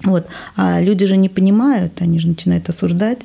Вот. 0.02 0.26
А 0.56 0.80
люди 0.80 1.06
же 1.06 1.16
не 1.16 1.28
понимают, 1.28 2.00
они 2.00 2.18
же 2.18 2.28
начинают 2.28 2.68
осуждать. 2.68 3.20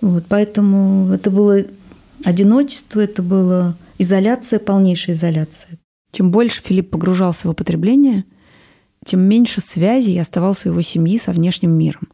Вот. 0.00 0.24
Поэтому 0.28 1.12
это 1.12 1.30
было 1.30 1.64
одиночество, 2.24 3.00
это 3.00 3.22
была 3.22 3.76
изоляция, 3.98 4.58
полнейшая 4.58 5.16
изоляция. 5.16 5.78
Чем 6.12 6.30
больше 6.30 6.62
Филипп 6.62 6.90
погружался 6.90 7.48
в 7.48 7.50
употребление– 7.50 8.24
тем 9.04 9.20
меньше 9.20 9.60
связей 9.60 10.18
оставалось 10.18 10.66
у 10.66 10.70
его 10.70 10.82
семьи 10.82 11.18
со 11.18 11.32
внешним 11.32 11.72
миром. 11.72 12.08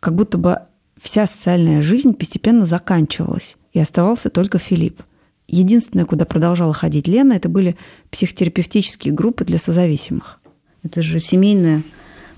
Как 0.00 0.14
будто 0.14 0.36
бы 0.38 0.58
вся 1.00 1.26
социальная 1.26 1.82
жизнь 1.82 2.14
постепенно 2.14 2.64
заканчивалась, 2.66 3.56
и 3.72 3.80
оставался 3.80 4.30
только 4.30 4.58
Филипп. 4.58 5.02
Единственное, 5.46 6.06
куда 6.06 6.24
продолжала 6.24 6.72
ходить 6.72 7.06
Лена, 7.06 7.34
это 7.34 7.48
были 7.48 7.76
психотерапевтические 8.10 9.12
группы 9.12 9.44
для 9.44 9.58
созависимых. 9.58 10.40
Это 10.82 11.02
же 11.02 11.20
семейная 11.20 11.82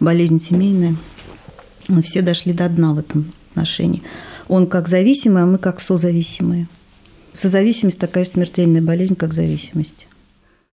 болезнь 0.01 0.41
семейная. 0.41 0.97
Мы 1.89 2.03
все 2.03 2.23
дошли 2.23 2.53
до 2.53 2.69
дна 2.69 2.93
в 2.93 2.99
этом 2.99 3.33
отношении. 3.51 4.03
Он 4.49 4.67
как 4.67 4.89
зависимый, 4.89 5.43
а 5.43 5.47
мы 5.47 5.59
как 5.59 5.81
созависимые. 5.81 6.69
Созависимость 7.33 7.99
такая 7.99 8.25
же 8.25 8.31
смертельная 8.31 8.83
болезнь, 8.83 9.15
как 9.15 9.33
зависимость. 9.33 10.09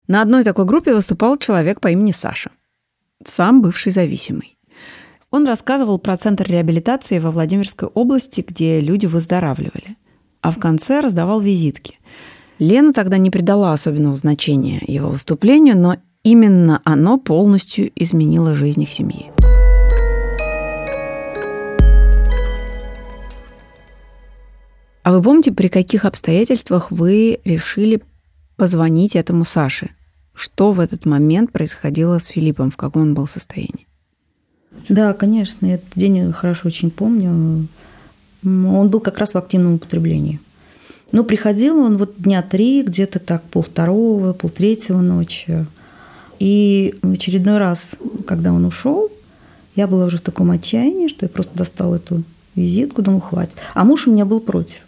На 0.07 0.23
одной 0.23 0.45
такой 0.45 0.65
группе 0.67 0.95
выступал 0.95 1.37
человек 1.37 1.81
по 1.81 1.89
имени 1.89 2.13
Саша 2.13 2.51
сам 3.25 3.63
бывший 3.63 3.93
зависимый. 3.93 4.55
Он 5.31 5.47
рассказывал 5.47 6.01
про 6.01 6.17
центр 6.17 6.45
реабилитации 6.49 7.21
во 7.21 7.31
Владимирской 7.31 7.89
области, 7.89 8.45
где 8.47 8.81
люди 8.81 9.07
выздоравливали. 9.07 9.97
А 10.43 10.51
в 10.51 10.59
конце 10.59 11.01
раздавал 11.01 11.41
визитки. 11.41 11.99
Лена 12.59 12.93
тогда 12.93 13.17
не 13.17 13.31
придала 13.31 13.73
особенного 13.73 14.17
значения 14.17 14.83
его 14.87 15.09
выступлению, 15.09 15.79
но 15.79 15.99
именно 16.25 16.83
оно 16.85 17.17
полностью 17.17 17.93
изменило 17.95 18.57
жизнь 18.57 18.83
их 18.83 18.91
семьи. 18.91 19.31
А 25.03 25.13
вы 25.13 25.23
помните, 25.23 25.53
при 25.53 25.69
каких 25.69 26.05
обстоятельствах 26.05 26.91
вы 26.91 27.39
решили 27.45 28.03
позвонить 28.57 29.15
этому 29.15 29.45
Саше? 29.45 29.91
Что 30.35 30.73
в 30.73 30.81
этот 30.81 31.07
момент 31.07 31.53
происходило 31.53 32.19
с 32.19 32.27
Филиппом, 32.27 32.73
в 32.73 32.77
каком 32.77 33.03
он 33.03 33.15
был 33.15 33.29
состоянии? 33.29 33.90
Да, 34.89 35.13
конечно, 35.13 35.67
я 35.67 35.75
этот 35.75 35.91
день 35.95 36.33
хорошо 36.33 36.69
очень 36.69 36.91
помню. 36.91 37.67
Он 38.43 38.89
был 38.89 39.01
как 39.01 39.19
раз 39.19 39.35
в 39.35 39.39
активном 39.39 39.75
употреблении. 39.75 40.41
Но 41.13 41.25
приходил 41.25 41.79
он 41.79 41.99
вот 41.99 42.15
дня 42.19 42.43
три, 42.43 42.83
где-то 42.83 43.19
так 43.19 43.43
полвторого, 43.45 44.33
полтретьего 44.33 45.01
ночи. 45.01 45.67
И 46.39 46.95
в 47.03 47.13
очередной 47.13 47.59
раз, 47.59 47.91
когда 48.27 48.53
он 48.53 48.65
ушел, 48.65 49.11
я 49.75 49.87
была 49.87 50.05
уже 50.05 50.19
в 50.19 50.23
таком 50.23 50.51
отчаянии, 50.51 51.09
что 51.09 51.27
я 51.27 51.29
просто 51.29 51.57
достала 51.57 51.97
эту 51.97 52.23
визитку, 52.55 53.03
думаю, 53.03 53.21
хватит. 53.21 53.55
А 53.75 53.85
муж 53.85 54.07
у 54.07 54.13
меня 54.13 54.25
был 54.25 54.41
против. 54.41 54.83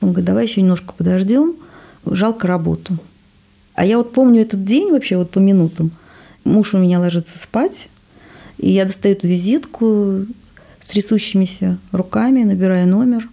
Он 0.00 0.10
говорит, 0.10 0.26
давай 0.26 0.44
еще 0.44 0.60
немножко 0.60 0.92
подождем, 0.92 1.56
жалко 2.04 2.46
работу. 2.46 2.98
А 3.74 3.84
я 3.84 3.96
вот 3.98 4.12
помню 4.12 4.42
этот 4.42 4.64
день 4.64 4.90
вообще 4.90 5.16
вот 5.16 5.30
по 5.30 5.38
минутам. 5.38 5.90
Муж 6.44 6.74
у 6.74 6.78
меня 6.78 7.00
ложится 7.00 7.38
спать, 7.38 7.88
и 8.58 8.70
я 8.70 8.84
достаю 8.84 9.14
эту 9.14 9.28
визитку 9.28 10.26
с 10.80 10.88
трясущимися 10.88 11.78
руками, 11.92 12.44
набираю 12.44 12.88
номер. 12.88 13.28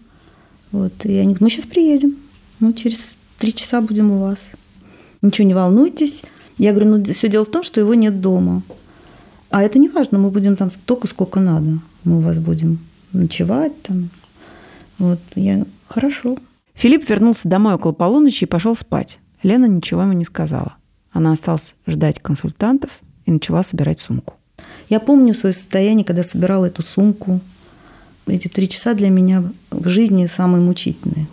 Вот, 0.72 0.94
и 1.06 1.14
они 1.18 1.34
говорят, 1.34 1.42
мы 1.42 1.50
сейчас 1.50 1.66
приедем, 1.66 2.16
мы 2.60 2.74
через 2.74 3.16
три 3.38 3.54
часа 3.54 3.82
будем 3.82 4.12
у 4.12 4.20
вас. 4.20 4.40
Ничего 5.22 5.48
не 5.48 5.54
волнуйтесь. 5.54 6.24
Я 6.58 6.72
говорю, 6.72 6.98
ну 6.98 7.04
все 7.14 7.28
дело 7.28 7.46
в 7.46 7.52
том, 7.52 7.64
что 7.64 7.80
его 7.80 7.94
нет 7.94 8.22
дома. 8.22 8.64
А 9.50 9.62
это 9.62 9.80
не 9.80 9.88
важно, 9.88 10.18
мы 10.18 10.32
будем 10.32 10.56
там 10.56 10.72
столько, 10.72 11.08
сколько 11.08 11.40
надо. 11.40 11.80
Мы 12.04 12.18
у 12.18 12.22
вас 12.22 12.40
будем 12.40 12.80
ночевать 13.12 13.80
там. 13.84 14.10
Вот, 14.98 15.20
я, 15.36 15.66
хорошо. 15.88 16.38
Филипп 16.74 17.08
вернулся 17.08 17.48
домой 17.48 17.76
около 17.76 17.92
полуночи 17.92 18.46
и 18.46 18.48
пошел 18.48 18.76
спать. 18.76 19.20
Лена 19.44 19.66
ничего 19.66 20.02
ему 20.02 20.14
не 20.14 20.24
сказала. 20.24 20.76
Она 21.12 21.34
осталась 21.34 21.76
ждать 21.86 22.20
консультантов 22.20 23.00
и 23.26 23.32
начала 23.32 23.64
собирать 23.64 24.00
сумку. 24.00 24.36
Я 24.90 25.00
помню 25.00 25.34
свое 25.34 25.54
состояние, 25.54 26.06
когда 26.06 26.24
собирала 26.24 26.66
эту 26.66 26.84
сумку. 26.84 27.40
Эти 28.28 28.48
три 28.48 28.70
часа 28.70 28.94
для 28.94 29.10
меня 29.10 29.44
в 29.72 29.88
жизни 29.90 30.28
самые 30.28 30.62
мучительные. 30.62 31.28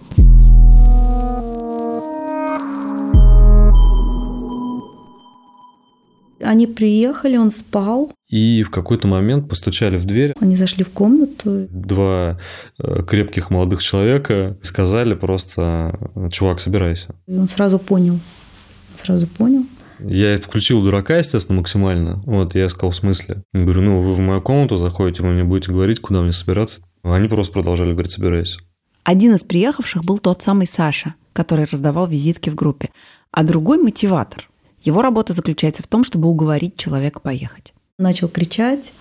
Они 6.42 6.66
приехали, 6.66 7.36
он 7.36 7.52
спал. 7.52 8.12
И 8.28 8.62
в 8.62 8.70
какой-то 8.70 9.06
момент 9.06 9.48
постучали 9.48 9.96
в 9.96 10.04
дверь. 10.04 10.32
Они 10.40 10.56
зашли 10.56 10.84
в 10.84 10.90
комнату. 10.90 11.66
Два 11.68 12.40
э, 12.78 13.02
крепких 13.06 13.50
молодых 13.50 13.82
человека 13.82 14.56
сказали 14.62 15.14
просто, 15.14 15.98
чувак, 16.30 16.60
собирайся. 16.60 17.14
И 17.26 17.36
он 17.36 17.46
сразу 17.46 17.78
понял. 17.78 18.18
Сразу 18.94 19.26
понял. 19.26 19.64
Я 20.04 20.38
включил 20.38 20.82
дурака, 20.82 21.18
естественно, 21.18 21.58
максимально. 21.58 22.22
Вот, 22.26 22.54
я 22.54 22.68
сказал, 22.68 22.90
в 22.90 22.96
смысле? 22.96 23.42
Я 23.52 23.62
говорю, 23.62 23.82
ну, 23.82 24.00
вы 24.00 24.14
в 24.14 24.18
мою 24.18 24.40
комнату 24.40 24.76
заходите, 24.76 25.22
вы 25.22 25.30
мне 25.30 25.44
будете 25.44 25.72
говорить, 25.72 26.00
куда 26.00 26.22
мне 26.22 26.32
собираться. 26.32 26.82
Они 27.02 27.28
просто 27.28 27.52
продолжали 27.52 27.92
говорить, 27.92 28.12
собирайся. 28.12 28.60
Один 29.04 29.34
из 29.34 29.42
приехавших 29.42 30.04
был 30.04 30.18
тот 30.18 30.42
самый 30.42 30.66
Саша, 30.66 31.14
который 31.32 31.64
раздавал 31.64 32.06
визитки 32.06 32.50
в 32.50 32.54
группе, 32.54 32.90
а 33.32 33.42
другой– 33.42 33.78
мотиватор. 33.82 34.48
Его 34.82 35.02
работа 35.02 35.32
заключается 35.32 35.82
в 35.82 35.86
том, 35.86 36.04
чтобы 36.04 36.28
уговорить 36.28 36.76
человека 36.76 37.20
поехать. 37.20 37.74
Начал 37.98 38.28
кричать, 38.28 38.92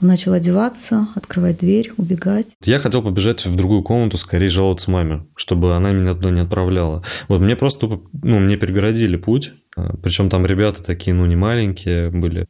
он 0.00 0.08
начал 0.08 0.32
одеваться, 0.32 1.08
открывать 1.14 1.58
дверь, 1.58 1.92
убегать. 1.96 2.48
Я 2.64 2.78
хотел 2.80 3.02
побежать 3.02 3.46
в 3.46 3.54
другую 3.54 3.82
комнату, 3.82 4.16
скорее 4.16 4.50
жаловаться 4.50 4.90
маме, 4.90 5.26
чтобы 5.36 5.74
она 5.74 5.92
меня 5.92 6.14
туда 6.14 6.30
не 6.30 6.40
отправляла. 6.40 7.04
Вот 7.28 7.40
мне 7.40 7.56
просто, 7.56 8.00
ну, 8.22 8.40
мне 8.40 8.56
перегородили 8.56 9.16
путь. 9.16 9.52
А, 9.76 9.96
Причем 10.02 10.28
там 10.28 10.46
ребята 10.46 10.82
такие, 10.82 11.14
ну, 11.14 11.26
не 11.26 11.36
маленькие 11.36 12.10
были. 12.10 12.46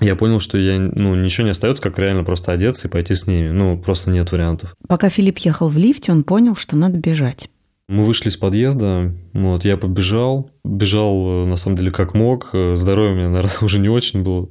Я 0.00 0.14
понял, 0.14 0.40
что 0.40 0.58
я, 0.58 0.78
ну, 0.78 1.14
ничего 1.14 1.44
не 1.44 1.52
остается, 1.52 1.82
как 1.82 1.98
реально 1.98 2.22
просто 2.22 2.52
одеться 2.52 2.88
и 2.88 2.90
пойти 2.90 3.14
с 3.14 3.26
ними. 3.26 3.48
Ну, 3.48 3.78
просто 3.78 4.10
нет 4.10 4.30
вариантов. 4.30 4.76
Пока 4.86 5.08
Филипп 5.08 5.38
ехал 5.38 5.68
в 5.68 5.78
лифте, 5.78 6.12
он 6.12 6.22
понял, 6.22 6.54
что 6.54 6.76
надо 6.76 6.98
бежать. 6.98 7.48
Мы 7.88 8.04
вышли 8.04 8.28
из 8.28 8.36
подъезда, 8.36 9.14
вот, 9.32 9.64
я 9.64 9.76
побежал. 9.76 10.50
Бежал, 10.64 11.44
э, 11.44 11.46
на 11.46 11.56
самом 11.56 11.76
деле, 11.76 11.92
как 11.92 12.14
мог. 12.14 12.50
Э, 12.52 12.74
Здоровье 12.76 13.12
у 13.12 13.16
меня, 13.16 13.28
наверное, 13.28 13.56
уже 13.62 13.78
не 13.78 13.88
очень 13.88 14.22
было. 14.22 14.48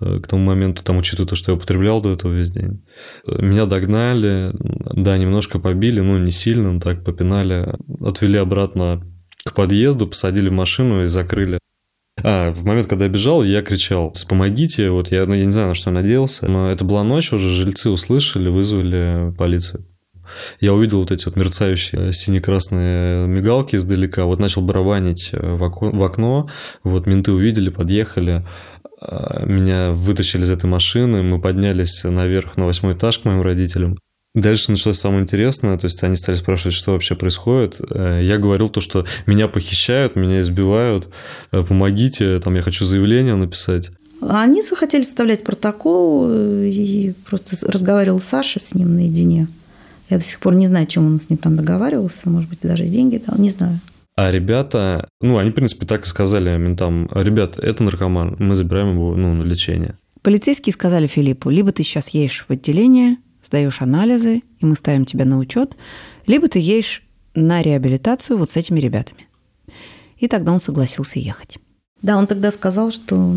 Э, 0.00 0.20
к 0.20 0.28
тому 0.28 0.44
моменту, 0.44 0.84
там, 0.84 0.98
учитывая 0.98 1.26
то, 1.28 1.34
что 1.34 1.50
я 1.50 1.56
употреблял 1.56 2.02
до 2.02 2.12
этого 2.12 2.32
весь 2.32 2.50
день. 2.50 2.84
Меня 3.26 3.64
догнали, 3.64 4.52
да, 4.92 5.16
немножко 5.16 5.58
побили, 5.58 6.00
ну, 6.00 6.18
не 6.18 6.30
сильно, 6.30 6.72
но 6.72 6.80
так 6.80 7.04
попинали. 7.04 7.74
Отвели 8.00 8.36
обратно 8.36 9.02
к 9.44 9.54
подъезду, 9.54 10.06
посадили 10.06 10.50
в 10.50 10.52
машину 10.52 11.04
и 11.04 11.06
закрыли. 11.06 11.58
А, 12.22 12.52
в 12.52 12.64
момент, 12.64 12.86
когда 12.86 13.04
я 13.04 13.10
бежал, 13.10 13.42
я 13.42 13.62
кричал, 13.62 14.14
помогите, 14.28 14.90
вот 14.90 15.10
я, 15.10 15.26
ну, 15.26 15.34
я 15.34 15.44
не 15.44 15.52
знаю, 15.52 15.68
на 15.68 15.74
что 15.74 15.90
надеялся. 15.90 16.48
Но 16.48 16.70
это 16.70 16.84
была 16.84 17.02
ночь 17.04 17.32
уже, 17.32 17.50
жильцы 17.50 17.90
услышали, 17.90 18.48
вызвали 18.48 19.34
полицию. 19.36 19.86
Я 20.60 20.72
увидел 20.72 21.00
вот 21.00 21.12
эти 21.12 21.26
вот 21.26 21.36
мерцающие 21.36 22.12
сине-красные 22.12 23.26
мигалки 23.26 23.76
издалека, 23.76 24.24
вот 24.24 24.38
начал 24.38 24.62
барабанить 24.62 25.30
в 25.32 25.62
окно, 25.62 25.90
в 25.90 26.02
окно, 26.02 26.50
вот 26.82 27.06
менты 27.06 27.32
увидели, 27.32 27.68
подъехали, 27.68 28.46
а, 29.00 29.44
меня 29.44 29.92
вытащили 29.92 30.42
из 30.42 30.50
этой 30.50 30.66
машины, 30.66 31.22
мы 31.22 31.40
поднялись 31.40 32.04
наверх 32.04 32.56
на 32.56 32.64
восьмой 32.64 32.94
этаж 32.94 33.18
к 33.18 33.24
моим 33.24 33.42
родителям. 33.42 33.98
Дальше 34.34 34.72
началось 34.72 34.98
самое 34.98 35.22
интересное, 35.22 35.78
то 35.78 35.84
есть 35.84 36.02
они 36.02 36.16
стали 36.16 36.36
спрашивать, 36.36 36.74
что 36.74 36.92
вообще 36.92 37.14
происходит. 37.14 37.80
Э, 37.90 38.20
я 38.20 38.36
говорил 38.36 38.68
то, 38.68 38.80
что 38.80 39.06
меня 39.26 39.46
похищают, 39.46 40.16
меня 40.16 40.40
избивают, 40.40 41.08
э, 41.52 41.62
помогите, 41.62 42.40
там 42.40 42.56
я 42.56 42.62
хочу 42.62 42.84
заявление 42.84 43.36
написать. 43.36 43.92
Они 44.20 44.60
захотели 44.62 45.02
составлять 45.02 45.44
протокол, 45.44 46.26
э, 46.28 46.66
и 46.66 47.14
просто 47.28 47.54
разговаривал 47.70 48.18
Саша 48.18 48.58
с 48.58 48.74
ним 48.74 48.96
наедине. 48.96 49.46
Я 50.10 50.18
до 50.18 50.24
сих 50.24 50.40
пор 50.40 50.54
не 50.54 50.66
знаю, 50.66 50.86
чем 50.88 51.06
он 51.06 51.20
с 51.20 51.30
ним 51.30 51.38
там 51.38 51.56
договаривался, 51.56 52.28
может 52.28 52.50
быть, 52.50 52.58
даже 52.60 52.84
деньги 52.86 53.22
дал, 53.24 53.38
не 53.38 53.50
знаю. 53.50 53.78
А 54.16 54.32
ребята, 54.32 55.08
ну, 55.20 55.38
они, 55.38 55.50
в 55.50 55.54
принципе, 55.54 55.86
так 55.86 56.04
и 56.04 56.08
сказали 56.08 56.56
ментам, 56.56 57.08
ребят, 57.12 57.56
это 57.58 57.84
наркоман, 57.84 58.34
мы 58.40 58.56
забираем 58.56 58.94
его 58.94 59.14
ну, 59.14 59.32
на 59.32 59.44
лечение. 59.44 59.96
Полицейские 60.22 60.72
сказали 60.72 61.06
Филиппу, 61.06 61.50
либо 61.50 61.70
ты 61.70 61.84
сейчас 61.84 62.08
едешь 62.10 62.46
в 62.48 62.50
отделение, 62.50 63.18
сдаешь 63.54 63.80
анализы, 63.80 64.42
и 64.58 64.66
мы 64.66 64.74
ставим 64.74 65.04
тебя 65.04 65.24
на 65.24 65.38
учет, 65.38 65.76
либо 66.26 66.48
ты 66.48 66.58
едешь 66.58 67.04
на 67.36 67.62
реабилитацию 67.62 68.36
вот 68.36 68.50
с 68.50 68.56
этими 68.56 68.80
ребятами. 68.80 69.28
И 70.18 70.26
тогда 70.26 70.52
он 70.52 70.60
согласился 70.60 71.20
ехать. 71.20 71.58
Да, 72.02 72.16
он 72.16 72.26
тогда 72.26 72.50
сказал, 72.50 72.90
что 72.90 73.32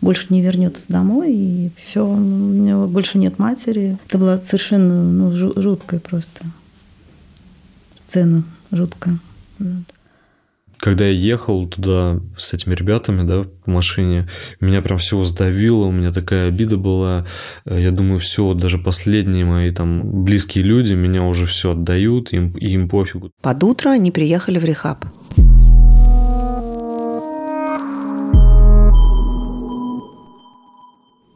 больше 0.00 0.26
не 0.30 0.40
вернется 0.40 0.84
домой, 0.86 1.32
и 1.32 1.70
все, 1.82 2.06
у 2.06 2.16
него 2.16 2.86
больше 2.86 3.18
нет 3.18 3.40
матери. 3.40 3.98
Это 4.06 4.18
была 4.18 4.38
совершенно 4.38 5.02
ну, 5.02 5.32
жуткая 5.32 5.98
просто 5.98 6.44
сцена, 8.06 8.44
жуткая. 8.70 9.18
Когда 10.78 11.04
я 11.06 11.12
ехал 11.12 11.66
туда 11.66 12.20
с 12.36 12.52
этими 12.52 12.74
ребятами, 12.74 13.26
да, 13.26 13.44
в 13.64 13.70
машине, 13.70 14.28
меня 14.60 14.82
прям 14.82 14.98
всего 14.98 15.24
сдавило, 15.24 15.86
у 15.86 15.92
меня 15.92 16.12
такая 16.12 16.48
обида 16.48 16.76
была. 16.76 17.26
Я 17.64 17.90
думаю, 17.90 18.20
все, 18.20 18.54
даже 18.54 18.78
последние 18.78 19.44
мои 19.44 19.70
там 19.70 20.24
близкие 20.24 20.64
люди 20.64 20.92
меня 20.92 21.22
уже 21.22 21.46
все 21.46 21.72
отдают, 21.72 22.32
им, 22.32 22.52
им 22.52 22.88
пофигу. 22.88 23.30
Под 23.42 23.64
утро 23.64 23.90
они 23.90 24.10
приехали 24.10 24.58
в 24.58 24.64
рехаб. 24.64 25.04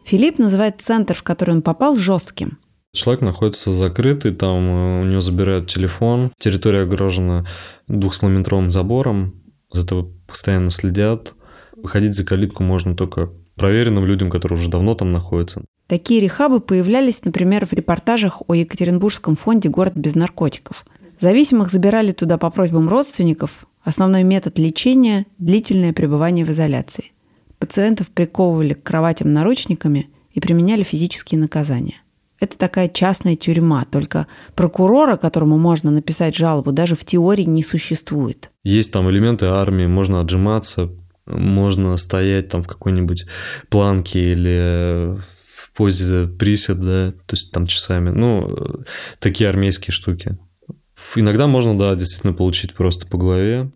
Филипп 0.05 0.39
называет 0.39 0.81
центр, 0.81 1.15
в 1.15 1.23
который 1.23 1.55
он 1.55 1.63
попал, 1.63 1.95
жестким. 1.95 2.59
Человек 2.93 3.23
находится 3.23 3.73
закрытый, 3.73 4.33
там 4.33 4.69
э, 4.69 5.03
у 5.03 5.05
него 5.05 5.21
забирают 5.21 5.71
телефон, 5.71 6.33
территория 6.39 6.83
огорожена 6.83 7.47
двухсмиллиметровым 7.87 8.73
забором, 8.73 9.41
за 9.73 9.87
тобой 9.87 10.11
постоянно 10.27 10.71
следят. 10.71 11.35
Выходить 11.77 12.15
за 12.15 12.25
калитку 12.25 12.65
можно 12.65 12.97
только 12.97 13.31
проверенным 13.55 14.05
людям, 14.05 14.29
которые 14.29 14.59
уже 14.59 14.69
давно 14.69 14.97
там 14.97 15.13
находятся. 15.13 15.65
Такие 15.87 16.21
рехабы 16.21 16.61
появлялись, 16.61 17.25
например, 17.25 17.67
в 17.67 17.73
репортажах 17.73 18.43
о 18.49 18.55
Екатеринбургском 18.55 19.37
фонде 19.37 19.69
«Город 19.69 19.93
без 19.95 20.15
наркотиков». 20.15 20.85
Зависимых 21.21 21.71
забирали 21.71 22.13
туда 22.13 22.39
по 22.39 22.51
просьбам 22.51 22.89
родственников. 22.89 23.67
Основной 23.85 24.25
метод 24.25 24.59
лечения– 24.59 25.27
длительное 25.39 25.93
пребывание 25.93 26.45
в 26.45 26.51
изоляции. 26.51 27.13
Пациентов 27.59 28.11
приковывали 28.11 28.73
к 28.73 28.83
кроватям 28.83 29.33
наручниками 29.33 30.09
и 30.33 30.41
применяли 30.41 30.83
физические 30.83 31.41
наказания– 31.41 32.01
это 32.41 32.59
такая 32.59 32.89
частная 32.89 33.37
тюрьма, 33.37 33.85
только 33.85 34.27
прокурора, 34.55 35.17
которому 35.17 35.59
можно 35.59 35.91
написать 35.91 36.35
жалобу, 36.35 36.73
даже 36.73 36.97
в 36.97 37.05
теории 37.05 37.45
не 37.45 37.63
существует. 37.63 38.51
Есть 38.65 38.93
там 38.93 39.09
элементы 39.11 39.47
армии, 39.47 39.87
можно 39.87 40.21
отжиматься, 40.21 40.91
можно 41.27 41.97
стоять 41.97 42.49
там 42.49 42.63
в 42.63 42.67
какой-нибудь 42.67 43.27
планке 43.69 44.33
или 44.33 45.19
в 45.55 45.73
позе 45.75 46.27
присед, 46.27 46.81
да, 46.81 47.13
то 47.13 47.35
есть 47.35 47.53
там 47.53 47.67
часами. 47.67 48.11
Ну, 48.11 48.85
такие 49.19 49.49
армейские 49.49 49.93
штуки. 49.93 50.39
Иногда 51.15 51.47
можно, 51.47 51.79
да, 51.79 51.95
действительно 51.95 52.33
получить 52.33 52.75
просто 52.75 53.07
по 53.07 53.17
голове, 53.17 53.71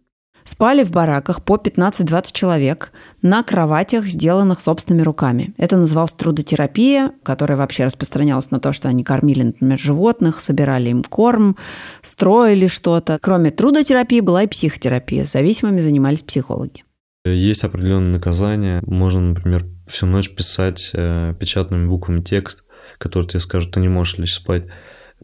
Спали 0.44 0.85
в 0.85 0.90
бараках 0.90 1.42
по 1.42 1.57
15-20 1.57 2.33
человек 2.33 2.92
на 3.22 3.42
кроватях, 3.42 4.04
сделанных 4.04 4.61
собственными 4.61 5.02
руками. 5.02 5.54
Это 5.57 5.78
называлось 5.78 6.12
трудотерапия, 6.12 7.12
которая 7.22 7.57
вообще 7.57 7.85
распространялась 7.85 8.50
на 8.50 8.61
то, 8.61 8.74
что 8.74 8.88
они 8.88 9.02
кормили, 9.04 9.44
например, 9.44 9.78
животных, 9.78 10.40
собирали 10.40 10.90
им 10.90 11.02
корм, 11.02 11.57
строили 12.02 12.66
что-то. 12.66 13.18
Кроме 13.22 13.50
трудотерапии 13.50 14.20
была 14.20 14.42
и 14.42 14.46
психотерапия. 14.46 15.24
С 15.24 15.33
зависимыми 15.33 15.80
занимались 15.80 16.22
психологи. 16.22 16.85
Есть 17.24 17.64
определенные 17.64 18.12
наказания. 18.12 18.83
Можно, 18.87 19.20
например, 19.20 19.64
всю 19.87 20.04
ночь 20.04 20.28
писать 20.28 20.90
э, 20.92 21.35
печатными 21.40 21.87
буквами 21.87 22.20
текст, 22.20 22.64
который 22.98 23.26
тебе 23.26 23.40
скажут, 23.40 23.72
ты 23.72 23.80
не 23.80 23.88
можешь 23.88 24.18
лечь 24.18 24.35
спать, 24.35 24.64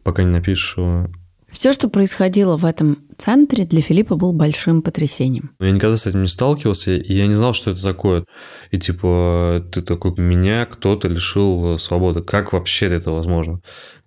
пока 0.02 0.22
не 0.22 0.30
напишешь 0.30 0.78
его. 0.78 1.08
Все, 1.50 1.72
что 1.72 1.88
происходило 1.88 2.56
в 2.56 2.64
этом 2.64 2.98
центре, 3.16 3.64
для 3.64 3.82
Филиппа 3.82 4.16
был 4.16 4.32
большим 4.32 4.82
потрясением. 4.82 5.50
Я 5.60 5.70
никогда 5.70 5.96
с 5.96 6.06
этим 6.06 6.22
не 6.22 6.28
сталкивался, 6.28 6.92
и 6.92 7.12
я 7.12 7.26
не 7.26 7.34
знал, 7.34 7.54
что 7.54 7.70
это 7.72 7.82
такое. 7.82 8.24
И 8.70 8.78
типа, 8.78 9.64
ты 9.72 9.82
такой, 9.82 10.14
меня 10.16 10.64
кто-то 10.66 11.08
лишил 11.08 11.78
свободы. 11.78 12.22
Как 12.22 12.52
вообще 12.52 12.86
это 12.86 13.10
возможно? 13.10 13.60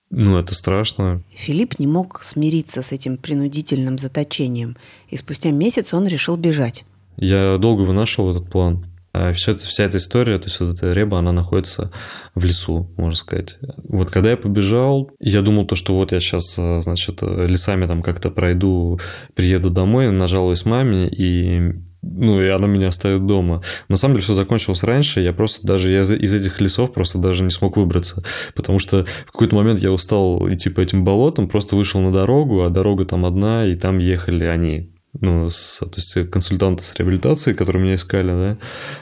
Ну, 0.09 0.37
это 0.37 0.53
страшно. 0.53 1.23
Филипп 1.33 1.79
не 1.79 1.87
мог 1.87 2.21
смириться 2.23 2.83
с 2.83 2.91
этим 2.91 3.17
принудительным 3.17 3.97
заточением, 3.97 4.77
и 5.09 5.17
спустя 5.17 5.49
месяц 5.49 5.93
он 5.93 6.07
решил 6.07 6.37
бежать. 6.37 6.85
Я 7.17 7.57
долго 7.57 7.81
вынашивал 7.81 8.31
этот 8.31 8.49
план. 8.49 8.85
А 9.13 9.31
все 9.33 9.51
это, 9.51 9.63
вся 9.63 9.83
эта 9.83 9.97
история, 9.97 10.39
то 10.39 10.45
есть 10.45 10.59
вот 10.59 10.71
эта 10.71 10.91
реба, 10.91 11.19
она 11.19 11.31
находится 11.31 11.91
в 12.33 12.43
лесу, 12.43 12.91
можно 12.97 13.15
сказать. 13.15 13.59
Вот 13.83 14.09
когда 14.09 14.31
я 14.31 14.37
побежал, 14.37 15.11
я 15.19 15.41
думал 15.41 15.65
то, 15.67 15.75
что 15.75 15.95
вот 15.95 16.11
я 16.11 16.19
сейчас, 16.19 16.55
значит, 16.55 17.21
лесами 17.21 17.85
там 17.85 18.01
как-то 18.01 18.31
пройду, 18.31 18.99
приеду 19.35 19.69
домой, 19.69 20.11
нажалуюсь 20.11 20.65
маме, 20.65 21.07
и 21.07 21.73
ну, 22.03 22.41
и 22.41 22.47
она 22.49 22.67
меня 22.67 22.89
оставит 22.89 23.25
дома. 23.25 23.61
На 23.87 23.97
самом 23.97 24.15
деле 24.15 24.23
все 24.23 24.33
закончилось 24.33 24.83
раньше, 24.83 25.21
я 25.21 25.31
просто 25.31 25.65
даже 25.65 25.91
я 25.91 26.01
из 26.01 26.33
этих 26.33 26.59
лесов 26.59 26.93
просто 26.93 27.17
даже 27.17 27.43
не 27.43 27.49
смог 27.51 27.77
выбраться, 27.77 28.23
потому 28.55 28.79
что 28.79 29.05
в 29.25 29.31
какой-то 29.31 29.55
момент 29.55 29.79
я 29.79 29.91
устал 29.91 30.49
идти 30.49 30.69
по 30.69 30.81
этим 30.81 31.03
болотам, 31.03 31.47
просто 31.47 31.75
вышел 31.75 32.01
на 32.01 32.11
дорогу, 32.11 32.63
а 32.63 32.69
дорога 32.69 33.05
там 33.05 33.25
одна, 33.25 33.65
и 33.65 33.75
там 33.75 33.99
ехали 33.99 34.43
они, 34.43 34.92
ну, 35.19 35.49
с, 35.49 35.79
то 35.79 35.91
есть 35.95 36.29
консультанта 36.29 36.83
с 36.83 36.95
реабилитацией, 36.95 37.55
которые 37.55 37.83
меня 37.83 37.95
искали, 37.95 38.27
да, 38.27 38.57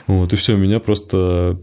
вот, 0.06 0.32
и 0.32 0.36
все, 0.36 0.56
меня 0.56 0.80
просто 0.80 1.58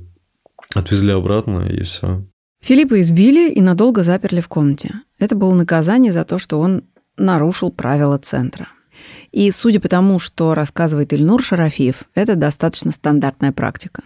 отвезли 0.74 1.12
обратно, 1.12 1.68
и 1.68 1.84
все. 1.84 2.26
Филиппа 2.62 3.00
избили 3.02 3.52
и 3.52 3.62
надолго 3.62 4.04
заперли 4.04 4.42
в 4.42 4.48
комнате. 4.48 4.96
Это 5.18 5.36
было 5.36 5.54
наказание 5.54 6.12
за 6.12 6.26
то, 6.26 6.38
что 6.38 6.60
он 6.60 6.84
нарушил 7.18 7.72
правила 7.72 8.18
центра. 8.18 8.68
И 9.32 9.52
судя 9.52 9.80
по 9.80 9.88
тому, 9.88 10.20
что 10.20 10.54
рассказывает 10.56 11.14
Ильнур 11.14 11.42
Шарафиев, 11.42 12.04
это 12.16 12.36
достаточно 12.36 12.92
стандартная 12.92 13.52
практика. 13.52 14.04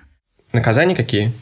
Наказания 0.52 0.96
какие? 0.96 1.34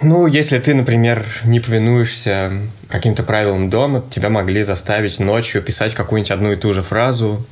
Ну, 0.00 0.26
если 0.26 0.58
ты, 0.58 0.74
например, 0.74 1.24
не 1.44 1.60
повинуешься 1.60 2.52
каким-то 2.88 3.22
правилам 3.22 3.70
дома, 3.70 4.04
тебя 4.10 4.30
могли 4.30 4.64
заставить 4.64 5.20
ночью 5.20 5.62
писать 5.62 5.94
какую-нибудь 5.94 6.30
одну 6.30 6.52
и 6.52 6.56
ту 6.56 6.72
же 6.72 6.82
фразу, 6.82 7.46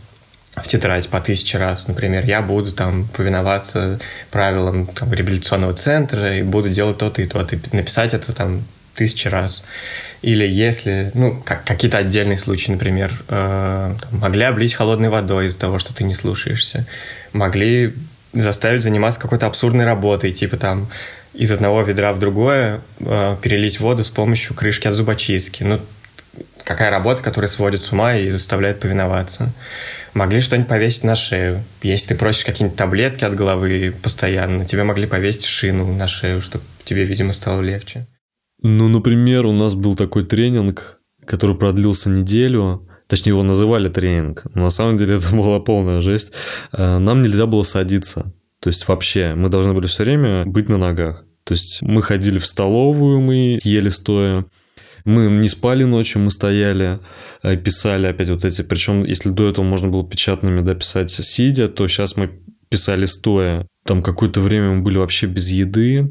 в 0.61 0.69
тетрадь 0.69 1.09
по 1.09 1.21
тысяче 1.21 1.59
раз, 1.59 1.89
например, 1.89 2.25
я 2.25 2.43
буду 2.43 2.73
там 2.73 3.09
повиноваться 3.09 3.99
правилам 4.31 4.87
там, 4.87 5.13
реабилитационного 5.13 5.75
центра 5.75 6.39
и 6.39 6.43
буду 6.43 6.69
делать 6.69 6.99
то-то 6.99 7.23
и 7.23 7.27
то-то, 7.27 7.57
и 7.57 7.61
написать 7.73 8.15
это 8.15 8.33
там 8.33 8.65
тысячи 8.95 9.29
раз. 9.29 9.65
Или 10.23 10.47
если, 10.47 11.11
ну, 11.15 11.43
как, 11.45 11.65
какие-то 11.65 11.99
отдельные 11.99 12.37
случаи, 12.37 12.73
например, 12.73 13.11
э, 13.29 13.95
там, 14.01 14.21
могли 14.21 14.43
облить 14.45 14.75
холодной 14.75 15.09
водой 15.09 15.47
из-за 15.47 15.59
того, 15.59 15.79
что 15.79 15.95
ты 15.95 16.05
не 16.05 16.15
слушаешься, 16.15 16.87
могли 17.33 17.95
заставить 18.33 18.83
заниматься 18.83 19.19
какой-то 19.19 19.47
абсурдной 19.47 19.87
работой, 19.87 20.33
типа 20.33 20.57
там 20.57 20.89
из 21.33 21.51
одного 21.53 21.83
ведра 21.83 22.13
в 22.13 22.19
другое 22.19 22.83
э, 22.99 23.37
перелить 23.41 23.81
воду 23.81 24.05
с 24.05 24.11
помощью 24.11 24.55
крышки 24.55 24.89
от 24.89 24.95
зубочистки. 24.95 25.63
Ну, 25.63 25.81
какая 26.65 26.91
работа, 26.91 27.23
которая 27.23 27.49
сводит 27.49 27.83
с 27.83 27.93
ума 27.93 28.17
и 28.17 28.31
заставляет 28.31 28.81
повиноваться. 28.81 29.53
Могли 30.15 30.41
что-нибудь 30.41 30.69
повесить 30.69 31.05
на 31.05 31.15
шею. 31.15 31.63
Если 31.83 32.09
ты 32.09 32.15
просишь 32.17 32.45
какие-нибудь 32.45 32.77
таблетки 32.77 33.25
от 33.25 33.35
головы 33.35 33.95
постоянно, 34.03 34.65
тебе 34.65 34.85
могли 34.85 35.07
повесить 35.07 35.45
шину 35.45 35.93
на 35.93 36.09
шею, 36.09 36.41
чтобы 36.41 36.65
тебе, 36.85 37.05
видимо, 37.05 37.33
стало 37.33 37.61
легче. 37.61 38.07
Ну, 38.63 38.89
например, 38.89 39.47
у 39.47 39.53
нас 39.53 39.75
был 39.75 39.97
такой 39.97 40.25
тренинг, 40.25 41.01
который 41.25 41.57
продлился 41.57 42.11
неделю. 42.11 42.89
Точнее, 43.07 43.31
его 43.31 43.43
называли 43.43 43.89
тренинг. 43.89 44.45
Но 44.55 44.65
на 44.65 44.71
самом 44.71 44.99
деле 44.99 45.15
это 45.19 45.35
была 45.35 45.61
полная 45.61 46.01
жесть. 46.01 46.33
Э, 46.73 46.99
нам 46.99 47.23
нельзя 47.23 47.47
было 47.47 47.63
садиться. 47.63 48.33
То 48.61 48.69
есть 48.69 48.87
вообще 48.89 49.35
мы 49.35 49.49
должны 49.49 49.73
были 49.73 49.87
все 49.87 50.05
время 50.05 50.45
быть 50.45 50.69
на 50.69 50.77
ногах. 50.77 51.25
То 51.45 51.55
есть 51.55 51.83
мы 51.83 52.03
ходили 52.03 52.39
в 52.39 52.47
столовую, 52.47 53.21
мы 53.21 53.59
ели 53.65 53.89
стоя. 53.89 54.45
Мы 55.05 55.29
не 55.29 55.49
спали 55.49 55.85
ночью, 55.85 56.23
мы 56.23 56.31
стояли, 56.31 57.01
э, 57.43 57.57
писали 57.57 58.07
опять 58.07 58.29
вот 58.29 58.45
эти. 58.45 58.63
Причем, 58.63 59.05
если 59.05 59.31
до 59.31 59.49
этого 59.49 59.65
можно 59.65 59.89
было 59.89 60.09
печатными 60.09 60.61
да, 60.61 60.75
писать 60.75 61.11
сидя, 61.11 61.69
то 61.69 61.87
сейчас 61.89 62.17
мы 62.17 62.31
писали 62.69 63.07
стоя. 63.07 63.67
Там 63.85 64.03
какое-то 64.03 64.41
время 64.41 64.73
мы 64.73 64.83
были 64.83 64.99
вообще 64.99 65.27
без 65.27 65.51
еды. 65.51 66.11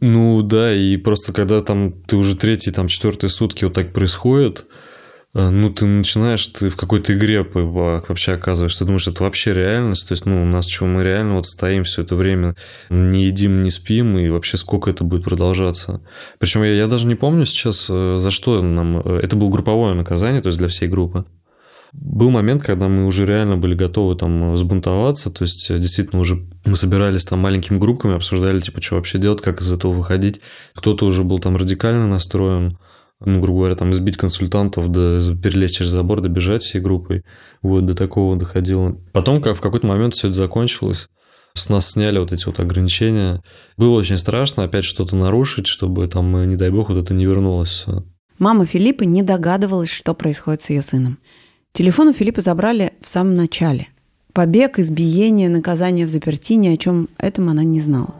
Ну 0.00 0.42
да, 0.42 0.74
и 0.74 0.96
просто 0.96 1.32
когда 1.32 1.62
там 1.62 2.02
ты 2.02 2.16
уже 2.16 2.36
третий, 2.36 2.70
там 2.72 2.88
четвертые 2.88 3.30
сутки 3.30 3.64
вот 3.64 3.74
так 3.74 3.92
происходит, 3.92 4.66
ну, 5.34 5.70
ты 5.70 5.84
начинаешь, 5.84 6.46
ты 6.46 6.70
в 6.70 6.76
какой-то 6.76 7.12
игре 7.12 7.42
вообще 7.42 8.32
оказываешься, 8.32 8.80
ты 8.80 8.84
думаешь, 8.84 9.08
это 9.08 9.24
вообще 9.24 9.52
реальность, 9.52 10.06
то 10.06 10.12
есть, 10.12 10.26
ну, 10.26 10.42
у 10.42 10.46
нас 10.46 10.68
что, 10.68 10.86
мы 10.86 11.02
реально 11.02 11.34
вот 11.34 11.46
стоим 11.46 11.82
все 11.82 12.02
это 12.02 12.14
время, 12.14 12.54
не 12.88 13.24
едим, 13.24 13.64
не 13.64 13.70
спим, 13.70 14.16
и 14.16 14.28
вообще 14.28 14.56
сколько 14.56 14.90
это 14.90 15.02
будет 15.02 15.24
продолжаться. 15.24 16.00
Причем 16.38 16.62
я, 16.62 16.72
я 16.72 16.86
даже 16.86 17.08
не 17.08 17.16
помню 17.16 17.46
сейчас, 17.46 17.86
э, 17.88 18.18
за 18.20 18.30
что 18.30 18.62
нам... 18.62 19.00
Э, 19.00 19.18
это 19.22 19.34
было 19.34 19.50
групповое 19.50 19.94
наказание, 19.94 20.40
то 20.40 20.48
есть 20.48 20.58
для 20.58 20.68
всей 20.68 20.86
группы. 20.88 21.24
Был 21.92 22.30
момент, 22.30 22.62
когда 22.62 22.88
мы 22.88 23.06
уже 23.06 23.26
реально 23.26 23.56
были 23.56 23.74
готовы 23.74 24.16
там 24.16 24.52
взбунтоваться, 24.52 25.30
то 25.30 25.42
есть 25.42 25.68
действительно 25.80 26.20
уже 26.20 26.44
мы 26.64 26.76
собирались 26.76 27.24
там 27.24 27.40
маленькими 27.40 27.78
группками, 27.78 28.16
обсуждали, 28.16 28.60
типа, 28.60 28.82
что 28.82 28.96
вообще 28.96 29.18
делать, 29.18 29.40
как 29.40 29.60
из 29.60 29.72
этого 29.72 29.92
выходить. 29.92 30.40
Кто-то 30.74 31.06
уже 31.06 31.22
был 31.22 31.38
там 31.38 31.56
радикально 31.56 32.06
настроен, 32.06 32.78
ну, 33.20 33.40
грубо 33.40 33.60
говоря, 33.60 33.76
там 33.76 33.92
избить 33.92 34.16
консультантов, 34.16 34.90
да, 34.90 35.20
перелезть 35.42 35.76
через 35.76 35.90
забор, 35.90 36.20
добежать 36.20 36.62
всей 36.62 36.80
группой. 36.80 37.22
Вот, 37.62 37.86
до 37.86 37.94
такого 37.94 38.36
доходило. 38.36 38.98
Потом, 39.12 39.40
как 39.40 39.56
в 39.56 39.60
какой-то 39.60 39.86
момент 39.86 40.14
все 40.14 40.28
это 40.28 40.36
закончилось, 40.36 41.08
с 41.54 41.68
нас 41.68 41.90
сняли 41.90 42.18
вот 42.18 42.32
эти 42.32 42.44
вот 42.46 42.58
ограничения. 42.60 43.42
Было 43.76 43.98
очень 43.98 44.16
страшно 44.16 44.64
опять 44.64 44.84
что-то 44.84 45.16
нарушить, 45.16 45.66
чтобы 45.66 46.06
там, 46.08 46.48
не 46.48 46.56
дай 46.56 46.70
бог, 46.70 46.88
вот 46.88 46.98
это 46.98 47.14
не 47.14 47.24
вернулось. 47.24 47.86
Мама 48.38 48.66
Филиппа 48.66 49.04
не 49.04 49.22
догадывалась, 49.22 49.90
что 49.90 50.14
происходит 50.14 50.62
с 50.62 50.70
ее 50.70 50.82
сыном. 50.82 51.18
Телефон 51.72 52.08
у 52.08 52.12
Филиппа 52.12 52.40
забрали 52.40 52.92
в 53.00 53.08
самом 53.08 53.36
начале. 53.36 53.88
Побег, 54.32 54.80
избиение, 54.80 55.48
наказание 55.48 56.06
в 56.06 56.08
заперти, 56.08 56.54
ни 56.54 56.68
о 56.68 56.76
чем 56.76 57.08
этом 57.18 57.48
она 57.48 57.62
не 57.62 57.80
знала. 57.80 58.14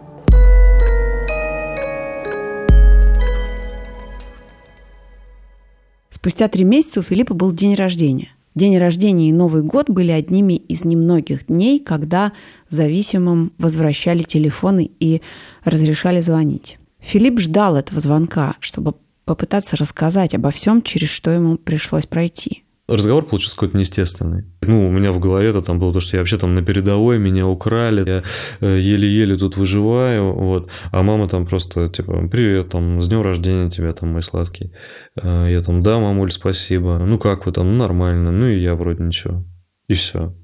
Спустя 6.24 6.48
три 6.48 6.64
месяца 6.64 7.00
у 7.00 7.02
Филиппа 7.02 7.34
был 7.34 7.52
день 7.52 7.74
рождения. 7.74 8.30
День 8.54 8.78
рождения 8.78 9.28
и 9.28 9.32
Новый 9.32 9.62
год 9.62 9.90
были 9.90 10.10
одними 10.10 10.54
из 10.54 10.86
немногих 10.86 11.48
дней, 11.48 11.78
когда 11.78 12.32
зависимым 12.70 13.52
возвращали 13.58 14.22
телефоны 14.22 14.90
и 15.00 15.20
разрешали 15.64 16.22
звонить. 16.22 16.78
Филипп 16.98 17.40
ждал 17.40 17.76
этого 17.76 18.00
звонка, 18.00 18.56
чтобы 18.60 18.94
попытаться 19.26 19.76
рассказать 19.76 20.34
обо 20.34 20.50
всем, 20.50 20.80
через 20.80 21.10
что 21.10 21.30
ему 21.30 21.58
пришлось 21.58 22.06
пройти. 22.06 22.63
Разговор 22.86 23.24
получился 23.24 23.56
какой-то 23.56 23.78
неестественный. 23.78 24.44
Ну, 24.60 24.86
у 24.86 24.90
меня 24.90 25.10
в 25.12 25.18
голове 25.18 25.48
это 25.48 25.62
там 25.62 25.78
было 25.78 25.90
то, 25.92 26.00
что 26.00 26.16
я 26.16 26.20
вообще 26.20 26.36
там 26.36 26.54
на 26.54 26.62
передовой, 26.62 27.18
меня 27.18 27.46
украли, 27.46 28.06
я 28.06 28.22
э, 28.60 28.78
еле-еле 28.78 29.36
тут 29.36 29.56
выживаю, 29.56 30.34
вот. 30.34 30.68
А 30.92 31.02
мама 31.02 31.26
там 31.26 31.46
просто, 31.46 31.88
типа, 31.88 32.28
привет, 32.28 32.68
там, 32.68 33.00
с 33.00 33.08
днем 33.08 33.22
рождения 33.22 33.70
тебя, 33.70 33.94
там, 33.94 34.10
мой 34.10 34.22
сладкий. 34.22 34.74
Э, 35.16 35.46
я 35.50 35.62
там, 35.62 35.82
да, 35.82 35.98
мамуль, 35.98 36.30
спасибо. 36.30 36.98
Ну, 36.98 37.18
как 37.18 37.46
вы 37.46 37.52
там? 37.52 37.72
Ну, 37.72 37.78
нормально. 37.78 38.30
Ну, 38.30 38.48
и 38.48 38.58
я 38.58 38.74
вроде 38.74 39.02
ничего. 39.02 39.44
И 39.88 39.94
все. 39.94 40.34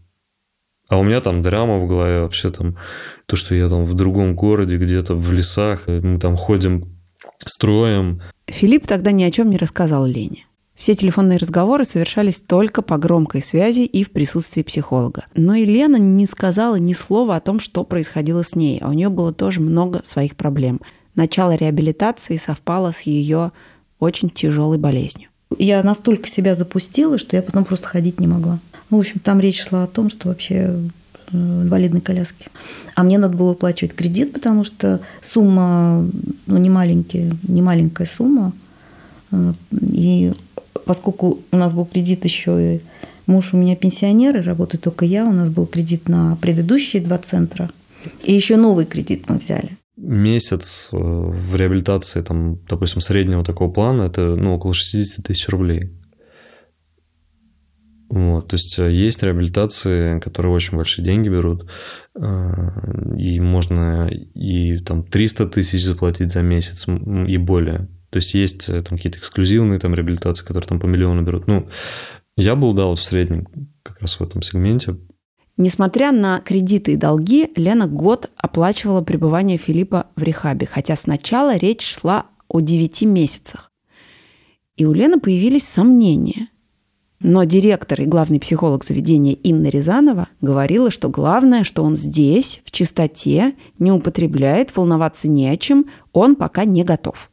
А 0.88 0.98
у 0.98 1.04
меня 1.04 1.20
там 1.20 1.42
драма 1.42 1.78
в 1.78 1.86
голове, 1.86 2.22
вообще 2.22 2.50
там 2.50 2.78
то, 3.26 3.36
что 3.36 3.54
я 3.54 3.68
там 3.68 3.84
в 3.84 3.92
другом 3.92 4.34
городе, 4.34 4.78
где-то 4.78 5.14
в 5.14 5.30
лесах, 5.30 5.86
мы 5.86 6.18
там 6.18 6.36
ходим 6.36 6.98
строем. 7.44 8.22
Филипп 8.46 8.86
тогда 8.86 9.12
ни 9.12 9.22
о 9.24 9.30
чем 9.30 9.50
не 9.50 9.58
рассказал 9.58 10.06
Лене. 10.06 10.46
Все 10.80 10.94
телефонные 10.94 11.36
разговоры 11.36 11.84
совершались 11.84 12.40
только 12.40 12.80
по 12.80 12.96
громкой 12.96 13.42
связи 13.42 13.80
и 13.80 14.02
в 14.02 14.12
присутствии 14.12 14.62
психолога. 14.62 15.26
Но 15.34 15.54
Елена 15.54 15.96
не 15.96 16.24
сказала 16.24 16.76
ни 16.76 16.94
слова 16.94 17.36
о 17.36 17.40
том, 17.40 17.60
что 17.60 17.84
происходило 17.84 18.42
с 18.42 18.54
ней, 18.54 18.80
у 18.82 18.90
нее 18.92 19.10
было 19.10 19.34
тоже 19.34 19.60
много 19.60 20.00
своих 20.04 20.36
проблем. 20.36 20.80
Начало 21.14 21.54
реабилитации 21.54 22.38
совпало 22.38 22.92
с 22.92 23.02
ее 23.02 23.52
очень 23.98 24.30
тяжелой 24.30 24.78
болезнью. 24.78 25.28
Я 25.58 25.82
настолько 25.82 26.26
себя 26.28 26.54
запустила, 26.54 27.18
что 27.18 27.36
я 27.36 27.42
потом 27.42 27.66
просто 27.66 27.86
ходить 27.86 28.18
не 28.18 28.26
могла. 28.26 28.58
Ну, 28.88 28.96
в 28.96 29.00
общем, 29.00 29.20
там 29.22 29.38
речь 29.38 29.62
шла 29.62 29.84
о 29.84 29.86
том, 29.86 30.08
что 30.08 30.28
вообще 30.28 30.54
э, 30.54 31.36
инвалидной 31.36 32.00
коляски. 32.00 32.46
А 32.94 33.02
мне 33.02 33.18
надо 33.18 33.36
было 33.36 33.50
выплачивать 33.50 33.94
кредит, 33.94 34.32
потому 34.32 34.64
что 34.64 35.02
сумма, 35.20 36.08
ну, 36.46 36.56
не, 36.56 36.70
маленькая, 36.70 37.36
не 37.46 37.60
маленькая 37.60 38.06
сумма. 38.06 38.54
Э, 39.30 39.52
и 39.82 40.32
поскольку 40.84 41.40
у 41.50 41.56
нас 41.56 41.72
был 41.72 41.84
кредит 41.84 42.24
еще 42.24 42.76
и 42.76 42.80
муж 43.30 43.54
у 43.54 43.56
меня 43.56 43.76
пенсионер, 43.76 44.36
и 44.36 44.40
работаю 44.40 44.80
только 44.80 45.04
я, 45.04 45.24
у 45.24 45.32
нас 45.32 45.48
был 45.48 45.66
кредит 45.66 46.08
на 46.08 46.36
предыдущие 46.36 47.02
два 47.02 47.18
центра. 47.18 47.70
И 48.24 48.34
еще 48.34 48.56
новый 48.56 48.86
кредит 48.86 49.28
мы 49.28 49.38
взяли. 49.38 49.76
Месяц 49.96 50.88
э, 50.92 50.96
в 50.96 51.54
реабилитации, 51.54 52.22
там, 52.22 52.58
допустим, 52.68 53.00
среднего 53.00 53.44
такого 53.44 53.70
плана, 53.70 54.02
это 54.02 54.34
ну, 54.36 54.54
около 54.54 54.72
60 54.74 55.24
тысяч 55.24 55.48
рублей. 55.48 55.90
Вот, 58.08 58.48
то 58.48 58.54
есть 58.54 58.78
э, 58.78 58.90
есть 58.90 59.22
реабилитации, 59.22 60.18
которые 60.18 60.52
очень 60.52 60.76
большие 60.76 61.04
деньги 61.04 61.28
берут, 61.28 61.70
э, 62.16 63.16
и 63.18 63.38
можно 63.40 64.08
и 64.08 64.78
там 64.78 65.04
300 65.04 65.46
тысяч 65.48 65.84
заплатить 65.84 66.32
за 66.32 66.42
месяц 66.42 66.86
и 66.88 67.36
более. 67.36 67.88
То 68.10 68.16
есть 68.16 68.34
есть 68.34 68.68
э, 68.68 68.82
там 68.82 68.98
какие-то 68.98 69.18
эксклюзивные 69.18 69.78
там 69.78 69.94
реабилитации, 69.94 70.44
которые 70.44 70.68
там 70.68 70.80
по 70.80 70.86
миллиону 70.86 71.22
берут. 71.22 71.46
Ну, 71.46 71.68
я 72.36 72.56
был, 72.56 72.74
да, 72.74 72.86
вот 72.86 72.98
в 72.98 73.04
среднем 73.04 73.46
как 73.82 74.00
раз 74.00 74.18
в 74.18 74.22
этом 74.22 74.42
сегменте. 74.42 74.96
Несмотря 75.56 76.10
на 76.10 76.40
кредиты 76.40 76.94
и 76.94 76.96
долги, 76.96 77.50
Лена 77.54 77.86
год 77.86 78.30
оплачивала 78.36 79.02
пребывание 79.02 79.58
Филиппа 79.58 80.06
в 80.16 80.22
рехабе, 80.22 80.66
хотя 80.66 80.96
сначала 80.96 81.56
речь 81.56 81.86
шла 81.86 82.26
о 82.48 82.60
9 82.60 83.02
месяцах. 83.02 83.70
И 84.76 84.86
у 84.86 84.92
Лены 84.92 85.20
появились 85.20 85.68
сомнения. 85.68 86.48
Но 87.20 87.44
директор 87.44 88.00
и 88.00 88.06
главный 88.06 88.40
психолог 88.40 88.82
заведения 88.82 89.34
Инна 89.34 89.66
Рязанова 89.66 90.28
говорила, 90.40 90.90
что 90.90 91.10
главное, 91.10 91.64
что 91.64 91.84
он 91.84 91.94
здесь, 91.94 92.62
в 92.64 92.70
чистоте, 92.70 93.54
не 93.78 93.92
употребляет, 93.92 94.74
волноваться 94.74 95.28
не 95.28 95.46
о 95.48 95.58
чем, 95.58 95.84
он 96.14 96.34
пока 96.34 96.64
не 96.64 96.82
готов. 96.82 97.30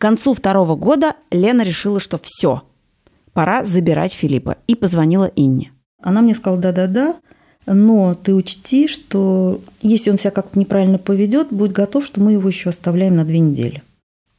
К 0.00 0.08
концу 0.08 0.32
второго 0.32 0.76
года 0.76 1.14
Лена 1.30 1.60
решила, 1.60 2.00
что 2.00 2.16
все, 2.16 2.62
пора 3.34 3.66
забирать 3.66 4.14
Филиппа, 4.14 4.56
и 4.66 4.74
позвонила 4.74 5.30
Инне. 5.36 5.72
Она 6.02 6.22
мне 6.22 6.34
сказала, 6.34 6.58
да-да-да, 6.58 7.16
но 7.66 8.14
ты 8.14 8.34
учти, 8.34 8.88
что 8.88 9.60
если 9.82 10.10
он 10.10 10.16
себя 10.16 10.30
как-то 10.30 10.58
неправильно 10.58 10.96
поведет, 10.96 11.48
будет 11.50 11.72
готов, 11.72 12.06
что 12.06 12.22
мы 12.22 12.32
его 12.32 12.48
еще 12.48 12.70
оставляем 12.70 13.14
на 13.14 13.26
две 13.26 13.40
недели. 13.40 13.82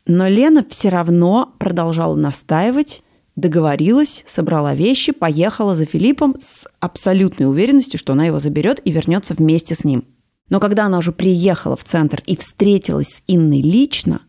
Но 0.08 0.28
Лена 0.28 0.66
все 0.68 0.90
равно 0.90 1.54
продолжала 1.60 2.16
настаивать, 2.16 3.04
договорилась, 3.36 4.24
собрала 4.26 4.74
вещи, 4.74 5.12
поехала 5.12 5.76
за 5.76 5.86
Филиппом 5.86 6.38
с 6.40 6.68
абсолютной 6.80 7.46
уверенностью, 7.46 8.00
что 8.00 8.14
она 8.14 8.26
его 8.26 8.40
заберет 8.40 8.82
и 8.84 8.90
вернется 8.92 9.36
вместе 9.36 9.76
с 9.76 9.84
ним. 9.84 10.06
Но 10.50 10.60
когда 10.60 10.88
она 10.88 10.98
уже 10.98 11.12
приехала 11.12 11.78
в 11.78 11.84
центр 11.84 12.24
и 12.26 12.36
встретилась 12.36 13.18
с 13.18 13.24
Инной 13.28 13.62
лично, 13.62 14.22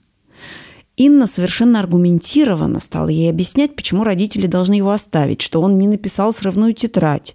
Инна 0.97 1.27
совершенно 1.27 1.81
аргументированно 1.81 2.81
стала 2.81 3.09
ей 3.09 3.31
объяснять, 3.31 3.75
почему 3.75 4.05
родители 4.05 4.47
должны 4.47 4.75
его 4.75 4.91
оставить, 4.91 5.41
что 5.41 5.63
он 5.63 5.79
не 5.79 5.89
написал 5.89 6.33
срывную 6.33 6.75
тетрадь, 6.75 7.35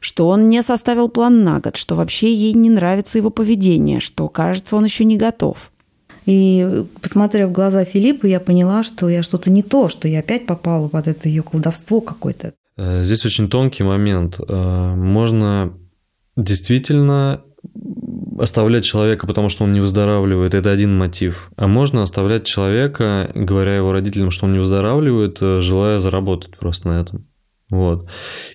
что 0.00 0.28
он 0.28 0.48
не 0.48 0.62
составил 0.62 1.08
план 1.08 1.44
на 1.44 1.60
год, 1.60 1.76
что 1.76 1.96
вообще 1.96 2.32
ей 2.32 2.54
не 2.54 2.70
нравится 2.70 3.18
его 3.18 3.30
поведение, 3.30 4.00
что, 4.00 4.28
кажется, 4.28 4.76
он 4.76 4.84
еще 4.84 5.04
не 5.04 5.18
готов. 5.18 5.70
И 6.26 6.84
посмотрев 7.02 7.50
в 7.50 7.52
глаза 7.52 7.84
Филиппа, 7.84 8.26
я 8.26 8.40
поняла, 8.40 8.82
что 8.82 9.08
я 9.10 9.22
что-то 9.22 9.50
не 9.50 9.62
то, 9.62 9.90
что 9.90 10.08
я 10.08 10.20
опять 10.20 10.46
попала 10.46 10.88
под 10.88 11.06
это 11.06 11.28
ее 11.28 11.42
колдовство 11.42 12.00
какое-то. 12.00 12.54
Э, 12.76 13.04
здесь 13.04 13.26
очень 13.26 13.48
тонкий 13.48 13.82
момент. 13.82 14.40
Э, 14.40 14.94
можно 14.94 15.74
действительно 16.36 17.42
оставлять 18.38 18.84
человека, 18.84 19.26
потому 19.26 19.48
что 19.48 19.64
он 19.64 19.72
не 19.72 19.80
выздоравливает, 19.80 20.54
это 20.54 20.70
один 20.70 20.96
мотив. 20.96 21.50
А 21.56 21.66
можно 21.66 22.02
оставлять 22.02 22.44
человека, 22.44 23.30
говоря 23.34 23.76
его 23.76 23.92
родителям, 23.92 24.30
что 24.30 24.46
он 24.46 24.52
не 24.52 24.58
выздоравливает, 24.58 25.38
э, 25.40 25.60
желая 25.60 25.98
заработать 25.98 26.56
просто 26.58 26.88
на 26.88 27.00
этом. 27.00 27.26
Вот. 27.70 28.08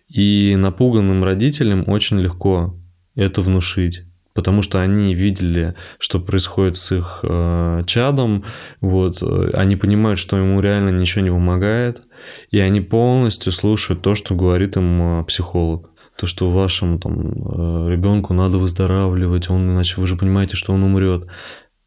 И 0.07 0.55
напуганным 0.57 1.23
родителям 1.23 1.83
очень 1.87 2.19
легко 2.19 2.75
это 3.15 3.41
внушить 3.41 4.03
потому 4.35 4.61
что 4.61 4.79
они 4.79 5.15
видели, 5.15 5.75
что 5.97 6.17
происходит 6.17 6.77
с 6.77 6.93
их 6.93 7.19
э, 7.23 7.83
чадом, 7.85 8.45
вот, 8.79 9.21
они 9.21 9.75
понимают, 9.75 10.17
что 10.17 10.37
ему 10.37 10.61
реально 10.61 10.97
ничего 10.97 11.21
не 11.25 11.29
помогает, 11.29 12.03
и 12.49 12.59
они 12.59 12.79
полностью 12.79 13.51
слушают 13.51 14.01
то, 14.01 14.15
что 14.15 14.35
говорит 14.35 14.77
им 14.77 15.19
э, 15.19 15.23
психолог 15.25 15.89
то, 16.19 16.27
что 16.27 16.51
вашему 16.51 16.99
там 16.99 17.17
э, 17.17 17.89
ребенку 17.89 18.33
надо 18.33 18.57
выздоравливать, 18.57 19.49
он 19.49 19.71
иначе 19.71 20.01
вы 20.01 20.05
же 20.05 20.17
понимаете, 20.17 20.57
что 20.57 20.73
он 20.73 20.83
умрет. 20.83 21.27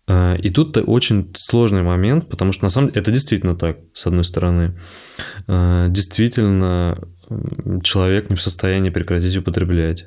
Э, 0.09 0.39
и 0.39 0.49
тут 0.49 0.75
очень 0.79 1.31
сложный 1.35 1.83
момент, 1.83 2.31
потому 2.31 2.53
что 2.53 2.65
на 2.65 2.71
самом 2.71 2.89
деле 2.89 3.03
это 3.03 3.11
действительно 3.11 3.55
так, 3.55 3.81
с 3.93 4.07
одной 4.07 4.25
стороны. 4.25 4.79
Э, 5.49 5.89
действительно, 5.91 6.99
человек 7.83 8.31
не 8.31 8.37
в 8.37 8.41
состоянии 8.41 8.89
прекратить 8.89 9.37
употреблять. 9.37 10.07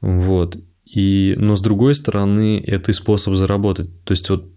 Вот. 0.00 0.56
И, 0.84 1.34
но 1.36 1.56
с 1.56 1.60
другой 1.60 1.96
стороны, 1.96 2.62
это 2.64 2.92
и 2.92 2.94
способ 2.94 3.34
заработать. 3.34 4.04
То 4.04 4.12
есть 4.12 4.30
вот 4.30 4.52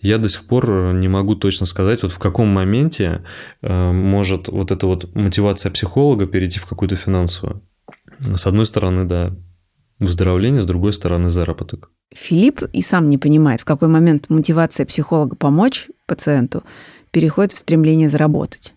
я 0.00 0.18
до 0.18 0.28
сих 0.28 0.46
пор 0.46 0.92
не 0.94 1.08
могу 1.08 1.34
точно 1.34 1.66
сказать, 1.66 2.04
вот 2.04 2.12
в 2.12 2.18
каком 2.18 2.46
моменте 2.48 3.24
может 3.62 4.48
вот 4.48 4.70
эта 4.70 4.86
вот 4.86 5.14
мотивация 5.14 5.72
психолога 5.72 6.26
перейти 6.26 6.58
в 6.58 6.66
какую-то 6.66 6.96
финансовую. 6.96 7.62
С 8.36 8.46
одной 8.46 8.66
стороны, 8.66 9.04
да, 9.04 9.32
выздоровление, 9.98 10.62
с 10.62 10.66
другой 10.66 10.92
стороны, 10.92 11.28
заработок. 11.28 11.90
Филипп 12.14 12.62
и 12.72 12.82
сам 12.82 13.10
не 13.10 13.18
понимает, 13.18 13.60
в 13.60 13.64
какой 13.64 13.88
момент 13.88 14.28
мотивация 14.28 14.86
психолога 14.86 15.36
помочь 15.36 15.88
пациенту 16.06 16.62
переходит 17.10 17.52
в 17.52 17.58
стремление 17.58 18.08
заработать. 18.08 18.74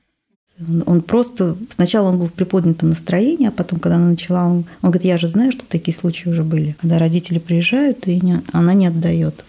Он 0.88 1.02
просто... 1.02 1.56
Сначала 1.76 2.10
он 2.10 2.18
был 2.18 2.26
в 2.28 2.34
приподнятом 2.34 2.90
настроении, 2.90 3.48
а 3.48 3.52
потом, 3.52 3.80
когда 3.80 3.98
она 3.98 4.10
начала, 4.10 4.46
он, 4.46 4.66
он 4.82 4.90
говорит, 4.90 5.06
я 5.06 5.18
же 5.20 5.28
знаю, 5.28 5.52
что 5.52 5.66
такие 5.68 5.96
случаи 5.96 6.30
уже 6.30 6.44
были. 6.44 6.76
Когда 6.82 6.98
родители 6.98 7.38
приезжают, 7.38 8.08
и 8.08 8.20
не, 8.20 8.42
она 8.54 8.74
не 8.74 8.88
отдает. 8.88 9.46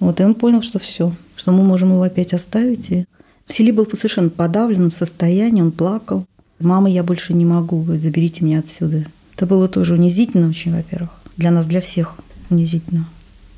Вот, 0.00 0.20
и 0.20 0.24
он 0.24 0.34
понял, 0.34 0.62
что 0.62 0.80
все, 0.80 1.12
что 1.36 1.52
мы 1.52 1.62
можем 1.62 1.90
его 1.90 2.02
опять 2.02 2.34
оставить. 2.34 2.90
И 2.90 3.06
Филипп 3.46 3.76
был 3.76 3.86
совершенно 3.86 4.30
подавленном 4.30 4.90
состоянии, 4.90 5.62
он 5.62 5.70
плакал. 5.70 6.26
Мама, 6.58 6.88
я 6.88 7.02
больше 7.02 7.34
не 7.34 7.44
могу, 7.44 7.84
заберите 7.84 8.44
меня 8.44 8.60
отсюда. 8.60 9.06
Это 9.36 9.46
было 9.46 9.68
тоже 9.68 9.94
унизительно 9.94 10.48
очень, 10.48 10.72
во-первых. 10.74 11.10
Для 11.36 11.50
нас, 11.50 11.66
для 11.66 11.80
всех 11.80 12.16
унизительно. 12.48 13.06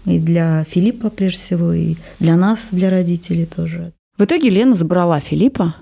И 0.04 0.18
для 0.18 0.64
Филиппа, 0.64 1.10
прежде 1.10 1.38
всего, 1.38 1.72
и 1.72 1.96
для 2.18 2.36
нас, 2.36 2.60
для 2.72 2.90
родителей 2.90 3.46
тоже. 3.46 3.92
В 4.16 4.24
итоге 4.24 4.50
Лена 4.50 4.74
забрала 4.74 5.20
Филиппа 5.20 5.76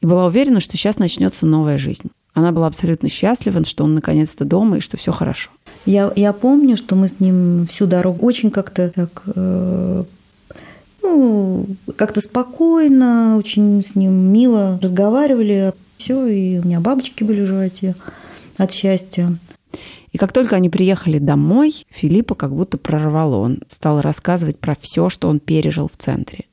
и 0.00 0.06
была 0.06 0.26
уверена, 0.26 0.60
что 0.60 0.76
сейчас 0.76 0.98
начнется 0.98 1.46
новая 1.46 1.78
жизнь. 1.78 2.10
Она 2.34 2.52
была 2.52 2.66
абсолютно 2.66 3.08
счастлива, 3.08 3.64
что 3.64 3.84
он 3.84 3.94
наконец-то 3.94 4.44
дома 4.44 4.78
и 4.78 4.80
что 4.80 4.96
все 4.96 5.12
хорошо. 5.12 5.50
Я, 5.86 6.12
я 6.16 6.32
помню, 6.32 6.76
что 6.76 6.96
мы 6.96 7.08
с 7.08 7.20
ним 7.20 7.66
всю 7.68 7.86
дорогу 7.86 8.26
очень 8.26 8.50
как-то 8.50 8.90
так 8.90 9.22
э, 9.34 10.04
ну, 11.02 11.66
как-то 11.96 12.20
спокойно, 12.20 13.36
очень 13.38 13.82
с 13.82 13.94
ним 13.94 14.12
мило 14.32 14.78
разговаривали. 14.82 15.72
Все, 16.04 16.26
и 16.26 16.58
у 16.58 16.64
меня 16.64 16.80
бабочки 16.80 17.24
были 17.24 17.40
в 17.40 17.46
животе 17.46 17.96
от 18.58 18.70
счастья. 18.70 19.38
И 20.12 20.18
как 20.18 20.34
только 20.34 20.54
они 20.54 20.68
приехали 20.68 21.16
домой, 21.16 21.86
Филиппа 21.88 22.34
как 22.34 22.54
будто 22.54 22.76
прорвало. 22.76 23.36
Он 23.36 23.60
стал 23.68 24.02
рассказывать 24.02 24.58
про 24.58 24.74
все, 24.74 25.08
что 25.08 25.28
он 25.28 25.40
пережил 25.40 25.88
в 25.88 25.96
центре. 25.96 26.44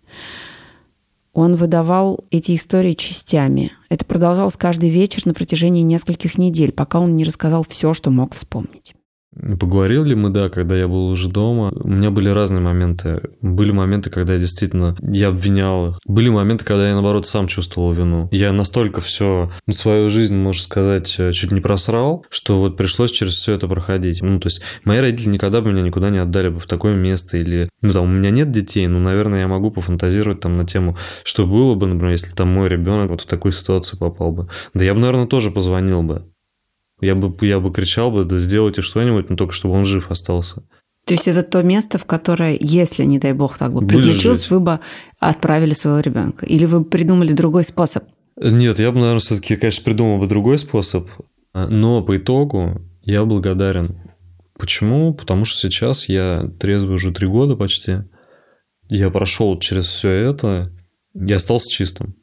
Он 1.33 1.55
выдавал 1.55 2.23
эти 2.31 2.55
истории 2.55 2.93
частями. 2.93 3.73
Это 3.89 4.05
продолжалось 4.05 4.55
каждый 4.55 4.89
вечер 4.89 5.23
на 5.25 5.33
протяжении 5.33 5.81
нескольких 5.81 6.37
недель, 6.37 6.71
пока 6.71 7.01
он 7.01 7.17
не 7.17 7.25
рассказал 7.25 7.65
все, 7.67 7.91
что 7.91 8.09
мог 8.09 8.35
вспомнить. 8.35 8.95
Поговорили 9.33 10.13
мы, 10.13 10.29
да, 10.29 10.49
когда 10.49 10.75
я 10.75 10.89
был 10.89 11.07
уже 11.07 11.29
дома. 11.29 11.71
У 11.73 11.87
меня 11.87 12.11
были 12.11 12.27
разные 12.27 12.59
моменты. 12.59 13.21
Были 13.41 13.71
моменты, 13.71 14.09
когда 14.09 14.33
я 14.33 14.39
действительно 14.39 14.97
я 15.01 15.29
обвинял 15.29 15.91
их. 15.91 15.99
Были 16.05 16.27
моменты, 16.27 16.65
когда 16.65 16.89
я, 16.89 16.93
наоборот, 16.93 17.25
сам 17.25 17.47
чувствовал 17.47 17.93
вину. 17.93 18.27
Я 18.31 18.51
настолько 18.51 18.99
все 18.99 19.49
свою 19.69 20.09
жизнь, 20.09 20.35
можно 20.35 20.61
сказать, 20.61 21.15
э, 21.17 21.31
чуть 21.31 21.51
не 21.51 21.61
просрал, 21.61 22.25
что 22.29 22.59
вот 22.59 22.75
пришлось 22.75 23.11
через 23.11 23.35
все 23.35 23.53
это 23.53 23.69
проходить. 23.69 24.21
Ну, 24.21 24.39
то 24.39 24.47
есть 24.47 24.61
мои 24.83 24.99
родители 24.99 25.29
никогда 25.29 25.61
бы 25.61 25.71
меня 25.71 25.81
никуда 25.81 26.09
не 26.09 26.17
отдали 26.17 26.49
бы 26.49 26.59
в 26.59 26.65
такое 26.65 26.93
место 26.93 27.37
или... 27.37 27.69
Ну, 27.81 27.91
там, 27.91 28.03
у 28.03 28.07
меня 28.07 28.31
нет 28.31 28.51
детей, 28.51 28.85
но, 28.87 28.99
наверное, 28.99 29.39
я 29.39 29.47
могу 29.47 29.71
пофантазировать 29.71 30.41
там 30.41 30.57
на 30.57 30.67
тему, 30.67 30.97
что 31.23 31.47
было 31.47 31.75
бы, 31.75 31.87
например, 31.87 32.11
если 32.11 32.33
там 32.33 32.49
мой 32.49 32.67
ребенок 32.67 33.11
вот 33.11 33.21
в 33.21 33.25
такую 33.25 33.53
ситуацию 33.53 33.97
попал 33.97 34.33
бы. 34.33 34.49
Да 34.73 34.83
я 34.83 34.93
бы, 34.93 34.99
наверное, 34.99 35.27
тоже 35.27 35.51
позвонил 35.51 36.03
бы. 36.03 36.25
Я 37.01 37.15
бы, 37.15 37.35
я 37.45 37.59
бы 37.59 37.71
кричал 37.71 38.11
бы, 38.11 38.25
да 38.25 38.39
сделайте 38.39 38.81
что-нибудь, 38.81 39.29
но 39.29 39.35
только 39.35 39.53
чтобы 39.53 39.73
он 39.73 39.85
жив 39.85 40.11
остался. 40.11 40.63
То 41.05 41.13
есть 41.13 41.27
это 41.27 41.41
то 41.41 41.63
место, 41.63 41.97
в 41.97 42.05
которое, 42.05 42.55
если, 42.59 43.03
не 43.03 43.17
дай 43.17 43.33
бог, 43.33 43.57
так 43.57 43.73
бы 43.73 43.85
приключилось, 43.85 44.49
вы 44.51 44.59
бы 44.59 44.79
отправили 45.19 45.73
своего 45.73 45.99
ребенка? 45.99 46.45
Или 46.45 46.65
вы 46.65 46.85
придумали 46.85 47.33
другой 47.33 47.63
способ? 47.63 48.03
Нет, 48.39 48.79
я 48.79 48.91
бы, 48.91 48.99
наверное, 48.99 49.19
все-таки, 49.19 49.55
конечно, 49.55 49.83
придумал 49.83 50.19
бы 50.19 50.27
другой 50.27 50.59
способ. 50.59 51.09
Но 51.53 52.03
по 52.03 52.17
итогу 52.17 52.81
я 53.01 53.25
благодарен. 53.25 53.97
Почему? 54.57 55.13
Потому 55.13 55.43
что 55.43 55.57
сейчас 55.59 56.07
я 56.07 56.49
трезвый 56.59 56.95
уже 56.95 57.11
три 57.11 57.27
года 57.27 57.55
почти. 57.55 58.03
Я 58.89 59.09
прошел 59.09 59.57
через 59.59 59.87
все 59.87 60.09
это, 60.09 60.71
я 61.13 61.37
остался 61.37 61.69
чистым. 61.69 62.15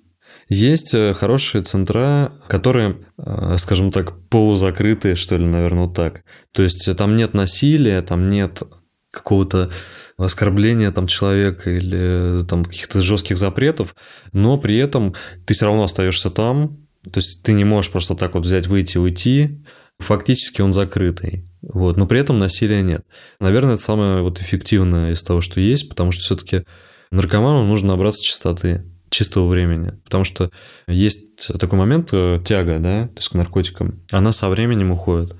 Есть 0.48 0.94
э, 0.94 1.14
хорошие 1.14 1.62
центра, 1.62 2.32
которые, 2.48 2.98
э, 3.18 3.56
скажем 3.58 3.90
так, 3.90 4.28
полузакрытые, 4.28 5.14
что 5.14 5.36
ли, 5.36 5.46
наверное, 5.46 5.86
вот 5.86 5.94
так. 5.94 6.22
То 6.52 6.62
есть 6.62 6.88
там 6.96 7.16
нет 7.16 7.34
насилия, 7.34 8.00
там 8.02 8.30
нет 8.30 8.62
какого-то 9.10 9.70
оскорбления 10.16 10.90
там 10.90 11.06
человека 11.06 11.70
или 11.70 12.44
там 12.46 12.64
каких-то 12.64 13.00
жестких 13.02 13.38
запретов, 13.38 13.94
но 14.32 14.58
при 14.58 14.76
этом 14.76 15.14
ты 15.46 15.54
все 15.54 15.66
равно 15.66 15.84
остаешься 15.84 16.30
там, 16.30 16.88
то 17.04 17.18
есть 17.18 17.42
ты 17.42 17.52
не 17.52 17.64
можешь 17.64 17.90
просто 17.90 18.14
так 18.14 18.34
вот 18.34 18.44
взять, 18.44 18.66
выйти, 18.66 18.98
уйти. 18.98 19.64
Фактически 19.98 20.60
он 20.60 20.72
закрытый. 20.72 21.48
Вот, 21.62 21.96
но 21.96 22.06
при 22.06 22.20
этом 22.20 22.38
насилия 22.38 22.82
нет. 22.82 23.04
Наверное, 23.40 23.74
это 23.74 23.82
самое 23.82 24.22
вот 24.22 24.40
эффективное 24.40 25.12
из 25.12 25.22
того, 25.22 25.40
что 25.40 25.60
есть, 25.60 25.88
потому 25.88 26.12
что 26.12 26.22
все-таки 26.22 26.64
наркоману 27.10 27.66
нужно 27.66 27.88
набраться 27.88 28.22
чистоты 28.22 28.84
чистого 29.10 29.48
времени. 29.48 29.98
Потому 30.04 30.24
что 30.24 30.50
есть 30.86 31.48
такой 31.58 31.78
момент 31.78 32.10
э, 32.12 32.40
тяга, 32.44 32.78
да, 32.78 33.08
то 33.08 33.16
есть 33.16 33.28
к 33.28 33.34
наркотикам. 33.34 34.02
Она 34.10 34.32
со 34.32 34.48
временем 34.48 34.90
уходит. 34.90 35.36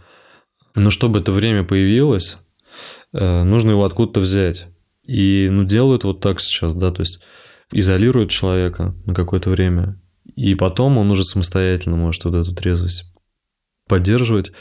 Но 0.75 0.91
чтобы 0.91 1.21
это 1.21 1.33
время 1.33 1.65
появилось, 1.65 2.39
э, 3.13 3.43
нужно 3.43 3.71
его 3.71 3.85
откуда-то 3.85 4.21
взять. 4.21 4.67
И 5.07 5.49
ну, 5.51 5.65
делают 5.65 6.05
вот 6.05 6.21
так 6.21 6.41
сейчас, 6.41 6.75
да, 6.75 6.91
то 6.93 7.01
есть 7.01 7.21
изолируют 7.73 8.31
человека 8.31 8.95
на 9.05 9.15
какое-то 9.15 9.51
время. 9.51 10.01
И 10.37 10.55
потом 10.55 10.99
он 10.99 11.11
уже 11.11 11.25
самостоятельно 11.25 11.97
может 11.97 12.25
вот 12.25 12.35
эту 12.35 12.55
трезвость 12.55 13.13
поддерживать. 13.89 14.53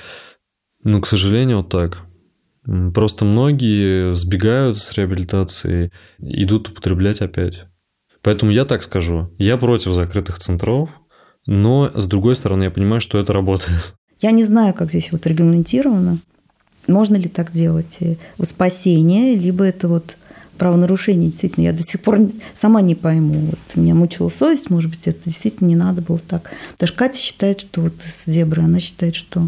Ну, 0.84 1.02
к 1.02 1.08
сожалению, 1.08 1.58
вот 1.58 1.70
так. 1.70 2.00
Просто 2.94 3.24
многие 3.26 4.14
сбегают 4.14 4.78
с 4.78 4.94
реабилитации, 4.98 5.92
идут 6.20 6.70
употреблять 6.70 7.22
опять. 7.22 7.66
Поэтому 8.28 8.52
я 8.52 8.66
так 8.66 8.84
скажу, 8.84 9.32
я 9.38 9.56
против 9.56 9.94
закрытых 9.94 10.38
центров, 10.38 10.90
но 11.46 11.90
с 11.96 12.08
другой 12.08 12.36
стороны 12.36 12.64
я 12.64 12.72
понимаю, 12.72 13.00
что 13.00 13.20
это 13.20 13.32
работает. 13.32 13.96
Я 14.20 14.32
не 14.32 14.44
знаю, 14.44 14.74
как 14.74 14.90
здесь 14.90 15.14
вот 15.14 15.26
регламентировано. 15.26 16.18
Можно 16.88 17.16
ли 17.16 17.30
так 17.30 17.54
делать? 17.54 18.00
В 18.38 18.44
спасение, 18.44 19.34
либо 19.34 19.64
это 19.64 19.88
вот 19.88 20.18
правонарушение. 20.58 21.30
Действительно, 21.30 21.64
я 21.64 21.72
до 21.72 21.84
сих 21.84 22.02
пор 22.02 22.20
сама 22.54 22.82
не 22.82 22.96
пойму. 22.96 23.52
Вот 23.52 23.76
меня 23.76 23.96
мучила 23.96 24.28
совесть, 24.28 24.70
может 24.70 24.90
быть, 24.90 25.08
это 25.08 25.24
действительно 25.24 25.70
не 25.70 25.78
надо 25.78 26.02
было 26.02 26.20
так. 26.20 26.52
Даже 26.78 26.92
Катя 26.92 27.18
считает, 27.18 27.62
что 27.62 27.80
вот 27.80 27.94
зебра, 28.26 28.64
она 28.64 28.82
считает, 28.82 29.16
что 29.16 29.48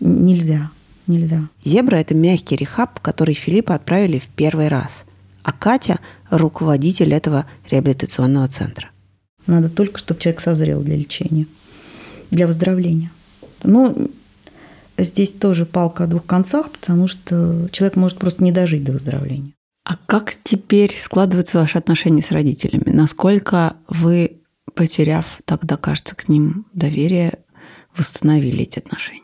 нельзя. 0.00 0.70
Нельзя. 1.06 1.48
Зебра– 1.64 1.96
это 1.96 2.14
мягкий 2.14 2.56
рехаб, 2.56 3.00
который 3.00 3.32
Филиппа 3.32 3.74
отправили 3.74 4.18
в 4.18 4.26
первый 4.26 4.68
раз– 4.68 5.06
а 5.46 5.52
Катя– 5.52 6.00
руководитель 6.30 7.14
этого 7.14 7.46
реабилитационного 7.70 8.48
центра. 8.48 8.90
Надо 9.46 9.68
только, 9.68 9.96
чтобы 9.96 10.18
человек 10.20 10.40
созрел 10.40 10.82
для 10.82 10.96
лечения, 10.96 11.46
для 12.32 12.48
выздоровления. 12.48 13.12
Ну, 13.62 14.10
здесь 14.98 15.30
тоже 15.30 15.64
палка 15.64 16.02
о 16.02 16.06
двух 16.08 16.26
концах, 16.26 16.72
потому 16.72 17.06
что 17.06 17.68
человек 17.70 17.94
может 17.94 18.18
просто 18.18 18.42
не 18.42 18.50
дожить 18.50 18.82
до 18.82 18.90
выздоровления. 18.90 19.52
А 19.84 19.94
как 20.06 20.32
теперь 20.42 20.92
складываются 20.98 21.60
ваши 21.60 21.78
отношения 21.78 22.22
с 22.22 22.32
родителями? 22.32 22.90
Насколько 22.92 23.76
вы, 23.86 24.40
потеряв 24.74 25.38
тогда, 25.44 25.76
кажется, 25.76 26.16
к 26.16 26.28
ним 26.28 26.66
доверие, 26.72 27.38
восстановили 27.96 28.62
эти 28.62 28.80
отношения? 28.80 29.22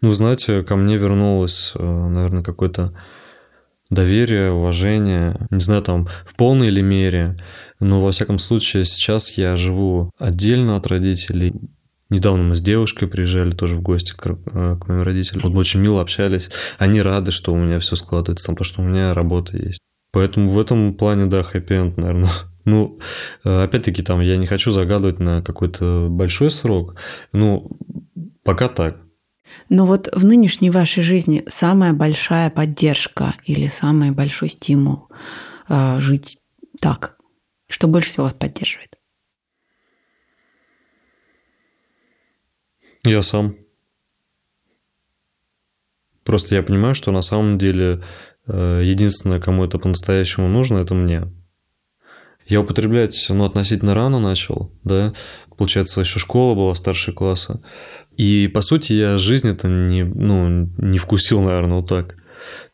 Ну, 0.00 0.10
знаете, 0.12 0.62
ко 0.62 0.74
мне 0.74 0.96
вернулось, 0.96 1.72
э, 1.74 1.82
наверное, 1.82 2.42
какое-то 2.42 2.94
доверие, 3.90 4.52
уважение, 4.52 5.46
не 5.50 5.60
знаю, 5.60 5.82
там, 5.82 6.08
в 6.26 6.36
полной 6.36 6.68
или 6.68 6.80
мере, 6.80 7.36
но, 7.80 8.02
во 8.02 8.10
всяком 8.10 8.38
случае, 8.38 8.84
сейчас 8.84 9.32
я 9.32 9.56
живу 9.56 10.10
отдельно 10.18 10.76
от 10.76 10.86
родителей, 10.86 11.54
Недавно 12.10 12.42
мы 12.42 12.54
с 12.54 12.62
девушкой 12.62 13.06
приезжали 13.06 13.50
тоже 13.50 13.76
в 13.76 13.82
гости 13.82 14.14
к, 14.16 14.26
э, 14.26 14.76
к 14.80 14.88
моим 14.88 15.02
родителям. 15.02 15.42
Вот 15.42 15.58
очень 15.58 15.80
мило 15.80 16.00
общались. 16.00 16.50
Они 16.78 17.02
рады, 17.02 17.32
что 17.32 17.52
у 17.52 17.56
меня 17.56 17.78
все 17.80 17.96
складывается, 17.96 18.46
там, 18.46 18.56
то, 18.56 18.64
что 18.64 18.80
у 18.80 18.84
меня 18.84 19.12
работа 19.12 19.58
есть. 19.58 19.80
Поэтому 20.10 20.48
в 20.48 20.58
этом 20.58 20.94
плане, 20.94 21.26
да, 21.26 21.42
хэппи-энд, 21.42 21.96
наверное. 21.96 22.30
Ну, 22.64 22.98
э, 23.44 23.62
опять-таки, 23.62 24.02
там, 24.02 24.20
я 24.20 24.36
не 24.36 24.44
хочу 24.44 24.72
загадывать 24.72 25.20
на 25.20 25.40
какой-то 25.40 26.08
большой 26.10 26.50
срок. 26.50 26.96
Ну, 27.32 27.70
пока 28.42 28.68
так. 28.68 28.98
Но 29.68 29.86
вот 29.86 30.08
в 30.14 30.24
нынешней 30.24 30.70
вашей 30.70 31.02
жизни 31.02 31.44
самая 31.48 31.92
большая 31.92 32.50
поддержка 32.50 33.34
или 33.44 33.66
самый 33.66 34.10
большой 34.10 34.48
стимул 34.48 35.08
э, 35.68 35.98
жить 35.98 36.38
так, 36.80 37.16
что 37.68 37.86
больше 37.86 38.08
всего 38.08 38.24
вас 38.24 38.34
поддерживает? 38.34 38.96
Я 43.04 43.22
сам. 43.22 43.54
Просто 46.24 46.54
я 46.54 46.62
понимаю, 46.62 46.94
что 46.94 47.10
на 47.10 47.22
самом 47.22 47.56
деле 47.58 48.04
э, 48.46 48.82
единственное, 48.84 49.40
кому 49.40 49.64
это 49.64 49.78
по-настоящему 49.78 50.48
нужно, 50.48 50.78
это 50.78 50.94
мне. 50.94 51.24
Я 52.46 52.60
употреблять, 52.62 53.26
ну, 53.28 53.44
относительно 53.44 53.94
рано 53.94 54.20
начал, 54.20 54.72
да. 54.82 55.12
Получается, 55.56 56.00
еще 56.00 56.18
школа 56.18 56.54
была, 56.54 56.74
старшие 56.74 57.14
классы. 57.14 57.60
И, 58.18 58.48
по 58.48 58.62
сути, 58.62 58.94
я 58.94 59.16
жизнь 59.16 59.48
это 59.48 59.68
не, 59.68 60.02
ну, 60.04 60.68
не 60.76 60.98
вкусил, 60.98 61.40
наверное, 61.40 61.76
вот 61.78 61.88
так. 61.88 62.16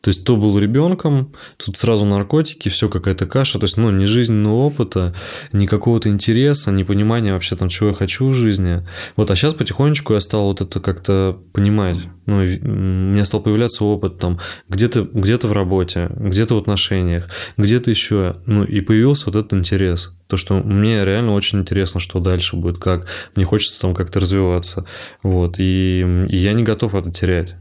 То 0.01 0.09
есть 0.09 0.25
то 0.25 0.37
был 0.37 0.57
ребенком, 0.59 1.33
тут 1.63 1.77
сразу 1.77 2.05
наркотики, 2.05 2.69
все 2.69 2.89
какая-то 2.89 3.25
каша, 3.25 3.59
то 3.59 3.65
есть, 3.65 3.77
ну, 3.77 3.91
ни 3.91 4.05
жизненного 4.05 4.55
опыта, 4.55 5.15
ни 5.51 5.65
какого-то 5.65 6.09
интереса, 6.09 6.71
ни 6.71 6.83
понимания 6.83 7.33
вообще 7.33 7.55
там, 7.55 7.69
чего 7.69 7.89
я 7.89 7.95
хочу 7.95 8.27
в 8.29 8.33
жизни. 8.33 8.85
Вот, 9.15 9.31
а 9.31 9.35
сейчас 9.35 9.53
потихонечку 9.53 10.13
я 10.13 10.21
стал 10.21 10.45
вот 10.45 10.61
это 10.61 10.79
как-то 10.79 11.39
понимать. 11.53 11.97
Ну, 12.25 12.37
у 12.37 12.41
меня 12.41 13.23
стал 13.23 13.41
появляться 13.41 13.83
опыт 13.85 14.17
там 14.17 14.39
где-то 14.67 15.07
где 15.13 15.37
в 15.37 15.51
работе, 15.51 16.09
где-то 16.15 16.55
в 16.55 16.57
отношениях, 16.57 17.29
где-то 17.57 17.89
еще. 17.89 18.37
Ну, 18.45 18.63
и 18.63 18.81
появился 18.81 19.25
вот 19.27 19.35
этот 19.35 19.53
интерес. 19.53 20.13
То, 20.27 20.37
что 20.37 20.55
мне 20.55 21.05
реально 21.05 21.33
очень 21.33 21.59
интересно, 21.59 21.99
что 21.99 22.19
дальше 22.19 22.55
будет, 22.55 22.77
как. 22.77 23.07
Мне 23.35 23.45
хочется 23.45 23.79
там 23.79 23.93
как-то 23.93 24.19
развиваться. 24.19 24.85
Вот. 25.23 25.55
И, 25.59 26.25
и 26.29 26.37
я 26.37 26.53
не 26.53 26.63
готов 26.63 26.95
это 26.95 27.11
терять. 27.11 27.55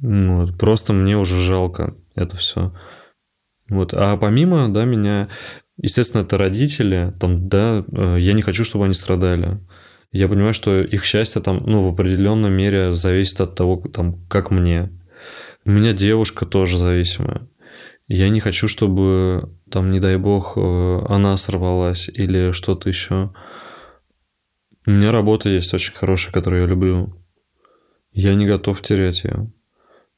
Вот. 0.00 0.58
Просто 0.58 0.92
мне 0.92 1.16
уже 1.16 1.40
жалко 1.40 1.94
это 2.14 2.36
все. 2.36 2.72
Вот. 3.68 3.94
А 3.94 4.16
помимо, 4.16 4.68
да, 4.68 4.84
меня, 4.84 5.28
естественно, 5.76 6.22
это 6.22 6.38
родители, 6.38 7.14
там, 7.20 7.48
да, 7.48 7.84
э, 7.92 8.16
я 8.18 8.32
не 8.32 8.42
хочу, 8.42 8.64
чтобы 8.64 8.86
они 8.86 8.94
страдали. 8.94 9.60
Я 10.12 10.26
понимаю, 10.28 10.54
что 10.54 10.80
их 10.80 11.04
счастье 11.04 11.40
там, 11.40 11.62
ну, 11.66 11.82
в 11.82 11.92
определенной 11.92 12.50
мере 12.50 12.92
зависит 12.92 13.40
от 13.40 13.54
того, 13.54 13.76
там, 13.92 14.26
как 14.26 14.50
мне. 14.50 14.90
У 15.64 15.70
меня 15.70 15.92
девушка 15.92 16.46
тоже 16.46 16.78
зависимая. 16.78 17.48
Я 18.08 18.28
не 18.28 18.40
хочу, 18.40 18.66
чтобы, 18.66 19.54
там, 19.70 19.92
не 19.92 20.00
дай 20.00 20.16
бог, 20.16 20.54
э, 20.56 21.06
она 21.08 21.36
сорвалась 21.36 22.08
или 22.08 22.50
что-то 22.50 22.88
еще. 22.88 23.32
У 24.84 24.90
меня 24.90 25.12
работа 25.12 25.48
есть 25.48 25.72
очень 25.74 25.94
хорошая, 25.94 26.32
которую 26.32 26.62
я 26.62 26.68
люблю. 26.68 27.14
Я 28.12 28.34
не 28.34 28.46
готов 28.46 28.82
терять 28.82 29.22
ее. 29.22 29.52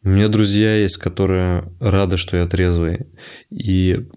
У 0.05 0.09
меня 0.09 0.27
друзья 0.29 0.77
есть, 0.77 0.97
которые 0.97 1.65
рады, 1.79 2.17
что 2.17 2.37
я 2.37 2.49
трезвый. 2.49 3.07
И 3.51 4.09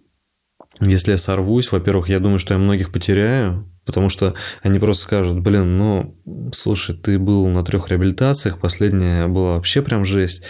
если 0.79 1.11
я 1.11 1.17
сорвусь, 1.17 1.71
во-первых, 1.71 2.09
я 2.09 2.19
думаю, 2.19 2.39
что 2.39 2.55
я 2.55 2.59
многих 2.59 2.91
потеряю, 2.91 3.71
потому 3.85 4.09
что 4.09 4.33
они 4.63 4.79
просто 4.79 5.03
скажут, 5.03 5.39
блин, 5.41 5.77
ну, 5.77 6.17
слушай, 6.53 6.95
ты 6.95 7.19
был 7.19 7.47
на 7.47 7.63
трех 7.63 7.89
реабилитациях, 7.89 8.59
последняя 8.59 9.27
была 9.27 9.53
вообще 9.53 9.83
прям 9.83 10.05
жесть, 10.05 10.43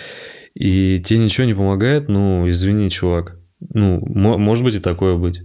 и 0.53 1.01
тебе 1.03 1.19
ничего 1.19 1.45
не 1.45 1.53
помогает, 1.53 2.07
ну, 2.07 2.49
извини, 2.49 2.89
чувак. 2.89 3.37
Ну, 3.59 3.99
может 4.05 4.63
быть 4.63 4.75
и 4.75 4.79
такое 4.79 5.17
быть. 5.17 5.41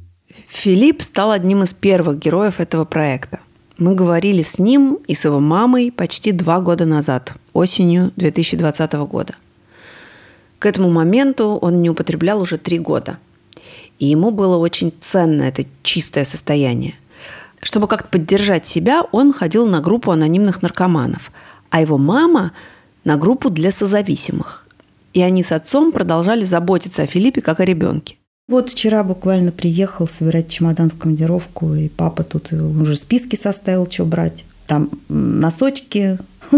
Филипп 0.49 1.03
стал 1.03 1.33
одним 1.33 1.65
из 1.65 1.75
первых 1.75 2.21
героев 2.21 2.61
этого 2.61 2.85
проекта. 2.85 3.41
Мы 3.77 3.97
говорили 3.97 4.43
с 4.43 4.61
ним 4.61 4.99
и 5.09 5.15
с 5.15 5.25
его 5.25 5.41
мамой 5.41 5.91
почти 5.91 6.31
два 6.31 6.61
года 6.61 6.87
назад, 6.87 7.35
осенью 7.53 8.13
2020 8.15 8.93
года– 8.93 9.35
к 10.61 10.67
этому 10.67 10.89
моменту 10.91 11.59
он 11.61 11.83
не 11.83 11.91
употреблял 11.91 12.41
уже 12.41 12.57
три 12.57 12.79
года. 12.79 13.19
И 13.99 14.07
ему 14.07 14.31
было 14.31 14.57
очень 14.57 14.93
ценно 15.01 15.43
это 15.43 15.65
чистое 15.83 16.25
состояние. 16.25 16.95
Чтобы 17.61 17.89
как-то 17.89 18.09
поддержать 18.09 18.67
себя, 18.67 19.03
он 19.11 19.33
ходил 19.33 19.67
на 19.67 19.81
группу 19.81 20.13
анонимных 20.13 20.63
наркоманов, 20.63 21.33
а 21.71 21.81
его 21.81 21.99
мама– 21.99 22.53
на 23.05 23.17
группу 23.17 23.51
для 23.51 23.73
созависимых. 23.73 24.67
И 25.13 25.23
они 25.23 25.43
с 25.43 25.53
отцом 25.53 25.93
продолжали 25.93 26.45
заботиться 26.45 27.03
о 27.03 27.07
Филиппе 27.07 27.41
как 27.41 27.61
о 27.61 27.65
ребенке. 27.65 28.17
Вот 28.49 28.71
вчера 28.71 29.05
буквально 29.05 29.53
приехал 29.53 30.07
собирать 30.07 30.49
чемодан 30.49 30.91
в 30.91 30.99
командировку, 30.99 31.75
и 31.75 31.89
папа 31.89 32.25
тут 32.25 32.53
уже 32.53 32.97
списки 32.97 33.37
составил, 33.37 33.91
что 33.91 34.05
брать. 34.05 34.45
Там 34.67 34.91
носочки, 35.09 36.19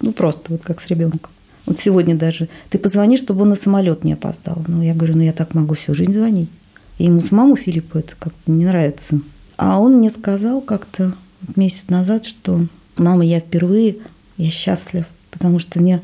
ну 0.00 0.12
просто 0.12 0.52
вот 0.52 0.62
как 0.62 0.80
с 0.80 0.86
ребенком. 0.86 1.30
Вот 1.66 1.78
сегодня 1.78 2.14
даже. 2.14 2.48
Ты 2.70 2.78
позвони, 2.78 3.16
чтобы 3.16 3.42
он 3.42 3.50
на 3.50 3.56
самолет 3.56 4.04
не 4.04 4.14
опоздал. 4.14 4.62
Ну, 4.66 4.82
я 4.82 4.94
говорю, 4.94 5.16
ну 5.16 5.22
я 5.22 5.32
так 5.32 5.54
могу 5.54 5.74
всю 5.74 5.94
жизнь 5.94 6.12
звонить. 6.12 6.50
И 6.98 7.04
ему 7.04 7.20
самому 7.20 7.56
Филиппу 7.56 7.98
это 7.98 8.14
как-то 8.18 8.50
не 8.50 8.64
нравится. 8.64 9.20
А 9.56 9.78
он 9.78 9.98
мне 9.98 10.10
сказал 10.10 10.60
как-то 10.60 11.14
месяц 11.56 11.88
назад, 11.88 12.24
что 12.24 12.66
мама, 12.96 13.24
я 13.24 13.40
впервые, 13.40 13.96
я 14.36 14.50
счастлив, 14.50 15.04
потому 15.30 15.58
что 15.58 15.80
мне, 15.80 16.02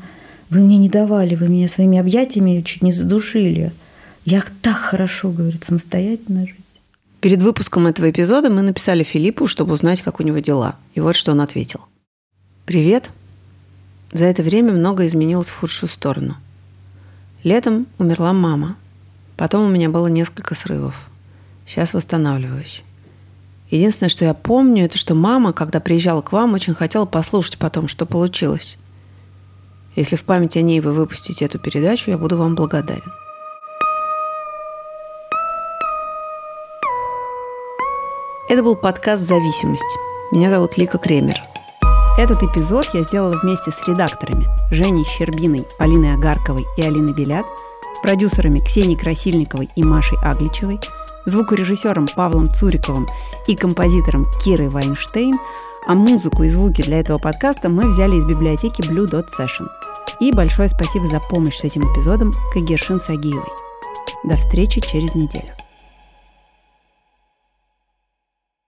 вы 0.49 0.61
мне 0.61 0.77
не 0.77 0.89
давали, 0.89 1.35
вы 1.35 1.47
меня 1.47 1.67
своими 1.67 1.97
объятиями 1.97 2.61
чуть 2.61 2.83
не 2.83 2.91
задушили. 2.91 3.71
Я 4.25 4.43
так 4.61 4.77
хорошо, 4.77 5.29
говорит, 5.31 5.63
самостоятельно 5.63 6.41
жить. 6.41 6.55
Перед 7.21 7.41
выпуском 7.41 7.87
этого 7.87 8.09
эпизода 8.09 8.49
мы 8.49 8.61
написали 8.61 9.03
Филиппу, 9.03 9.47
чтобы 9.47 9.73
узнать, 9.73 10.01
как 10.01 10.19
у 10.19 10.23
него 10.23 10.39
дела. 10.39 10.77
И 10.95 11.01
вот 11.01 11.15
что 11.15 11.31
он 11.31 11.41
ответил. 11.41 11.81
«Привет. 12.65 13.11
За 14.11 14.25
это 14.25 14.41
время 14.41 14.73
многое 14.73 15.07
изменилось 15.07 15.49
в 15.49 15.59
худшую 15.59 15.89
сторону. 15.89 16.35
Летом 17.43 17.87
умерла 17.97 18.33
мама. 18.33 18.75
Потом 19.37 19.65
у 19.65 19.69
меня 19.69 19.89
было 19.89 20.07
несколько 20.07 20.55
срывов. 20.55 20.95
Сейчас 21.65 21.93
восстанавливаюсь. 21.93 22.83
Единственное, 23.69 24.09
что 24.09 24.25
я 24.25 24.33
помню, 24.33 24.85
это 24.85 24.97
что 24.97 25.13
мама, 25.13 25.53
когда 25.53 25.79
приезжала 25.79 26.21
к 26.21 26.31
вам, 26.31 26.53
очень 26.53 26.73
хотела 26.73 27.05
послушать 27.05 27.59
потом, 27.59 27.87
что 27.87 28.05
получилось. 28.05 28.79
Если 29.95 30.15
в 30.15 30.23
память 30.23 30.57
о 30.57 30.61
ней 30.61 30.81
вы 30.81 30.93
выпустите 30.93 31.45
эту 31.45 31.59
передачу, 31.59 32.09
я 32.09 32.17
буду 32.17 32.37
вам 32.37 32.55
благодарен. 32.55 33.13
Это 38.49 38.63
был 38.63 38.75
подкаст 38.75 39.21
«Зависимость». 39.27 39.97
Меня 40.31 40.49
зовут 40.49 40.75
Лика 40.77 40.97
Кремер. 40.97 41.48
Этот 42.19 42.43
эпизод 42.43 42.89
я 42.91 43.03
сделала 43.03 43.39
вместе 43.41 43.71
с 43.71 43.87
редакторами 43.87 44.49
Женей 44.71 45.05
Щербиной, 45.05 45.65
Полиной 45.77 46.15
Агарковой 46.15 46.65
и 46.75 46.81
Алиной 46.81 47.13
Белят, 47.13 47.45
продюсерами 48.03 48.59
Ксенией 48.59 48.99
Красильниковой 48.99 49.69
и 49.77 49.83
Машей 49.85 50.17
Агличевой, 50.21 50.81
звукорежиссером 51.23 52.09
Павлом 52.13 52.53
Цуриковым 52.53 53.07
и 53.47 53.55
композитором 53.55 54.27
Кирой 54.43 54.67
Вайнштейн, 54.67 55.39
а 55.87 55.95
музыку 55.95 56.43
и 56.43 56.49
звуки 56.49 56.81
для 56.81 56.99
этого 56.99 57.19
подкаста 57.19 57.69
мы 57.69 57.87
взяли 57.87 58.17
из 58.17 58.25
библиотеки 58.25 58.81
Blue 58.81 59.09
Dot 59.09 59.27
Session. 59.27 59.67
И 60.19 60.33
большое 60.33 60.67
спасибо 60.67 61.05
за 61.07 61.21
помощь 61.21 61.55
с 61.55 61.63
этим 61.63 61.83
эпизодом 61.83 62.33
Кагершин 62.51 62.99
Сагиевой. 62.99 63.47
До 64.25 64.35
встречи 64.35 64.81
через 64.81 65.15
неделю. 65.15 65.53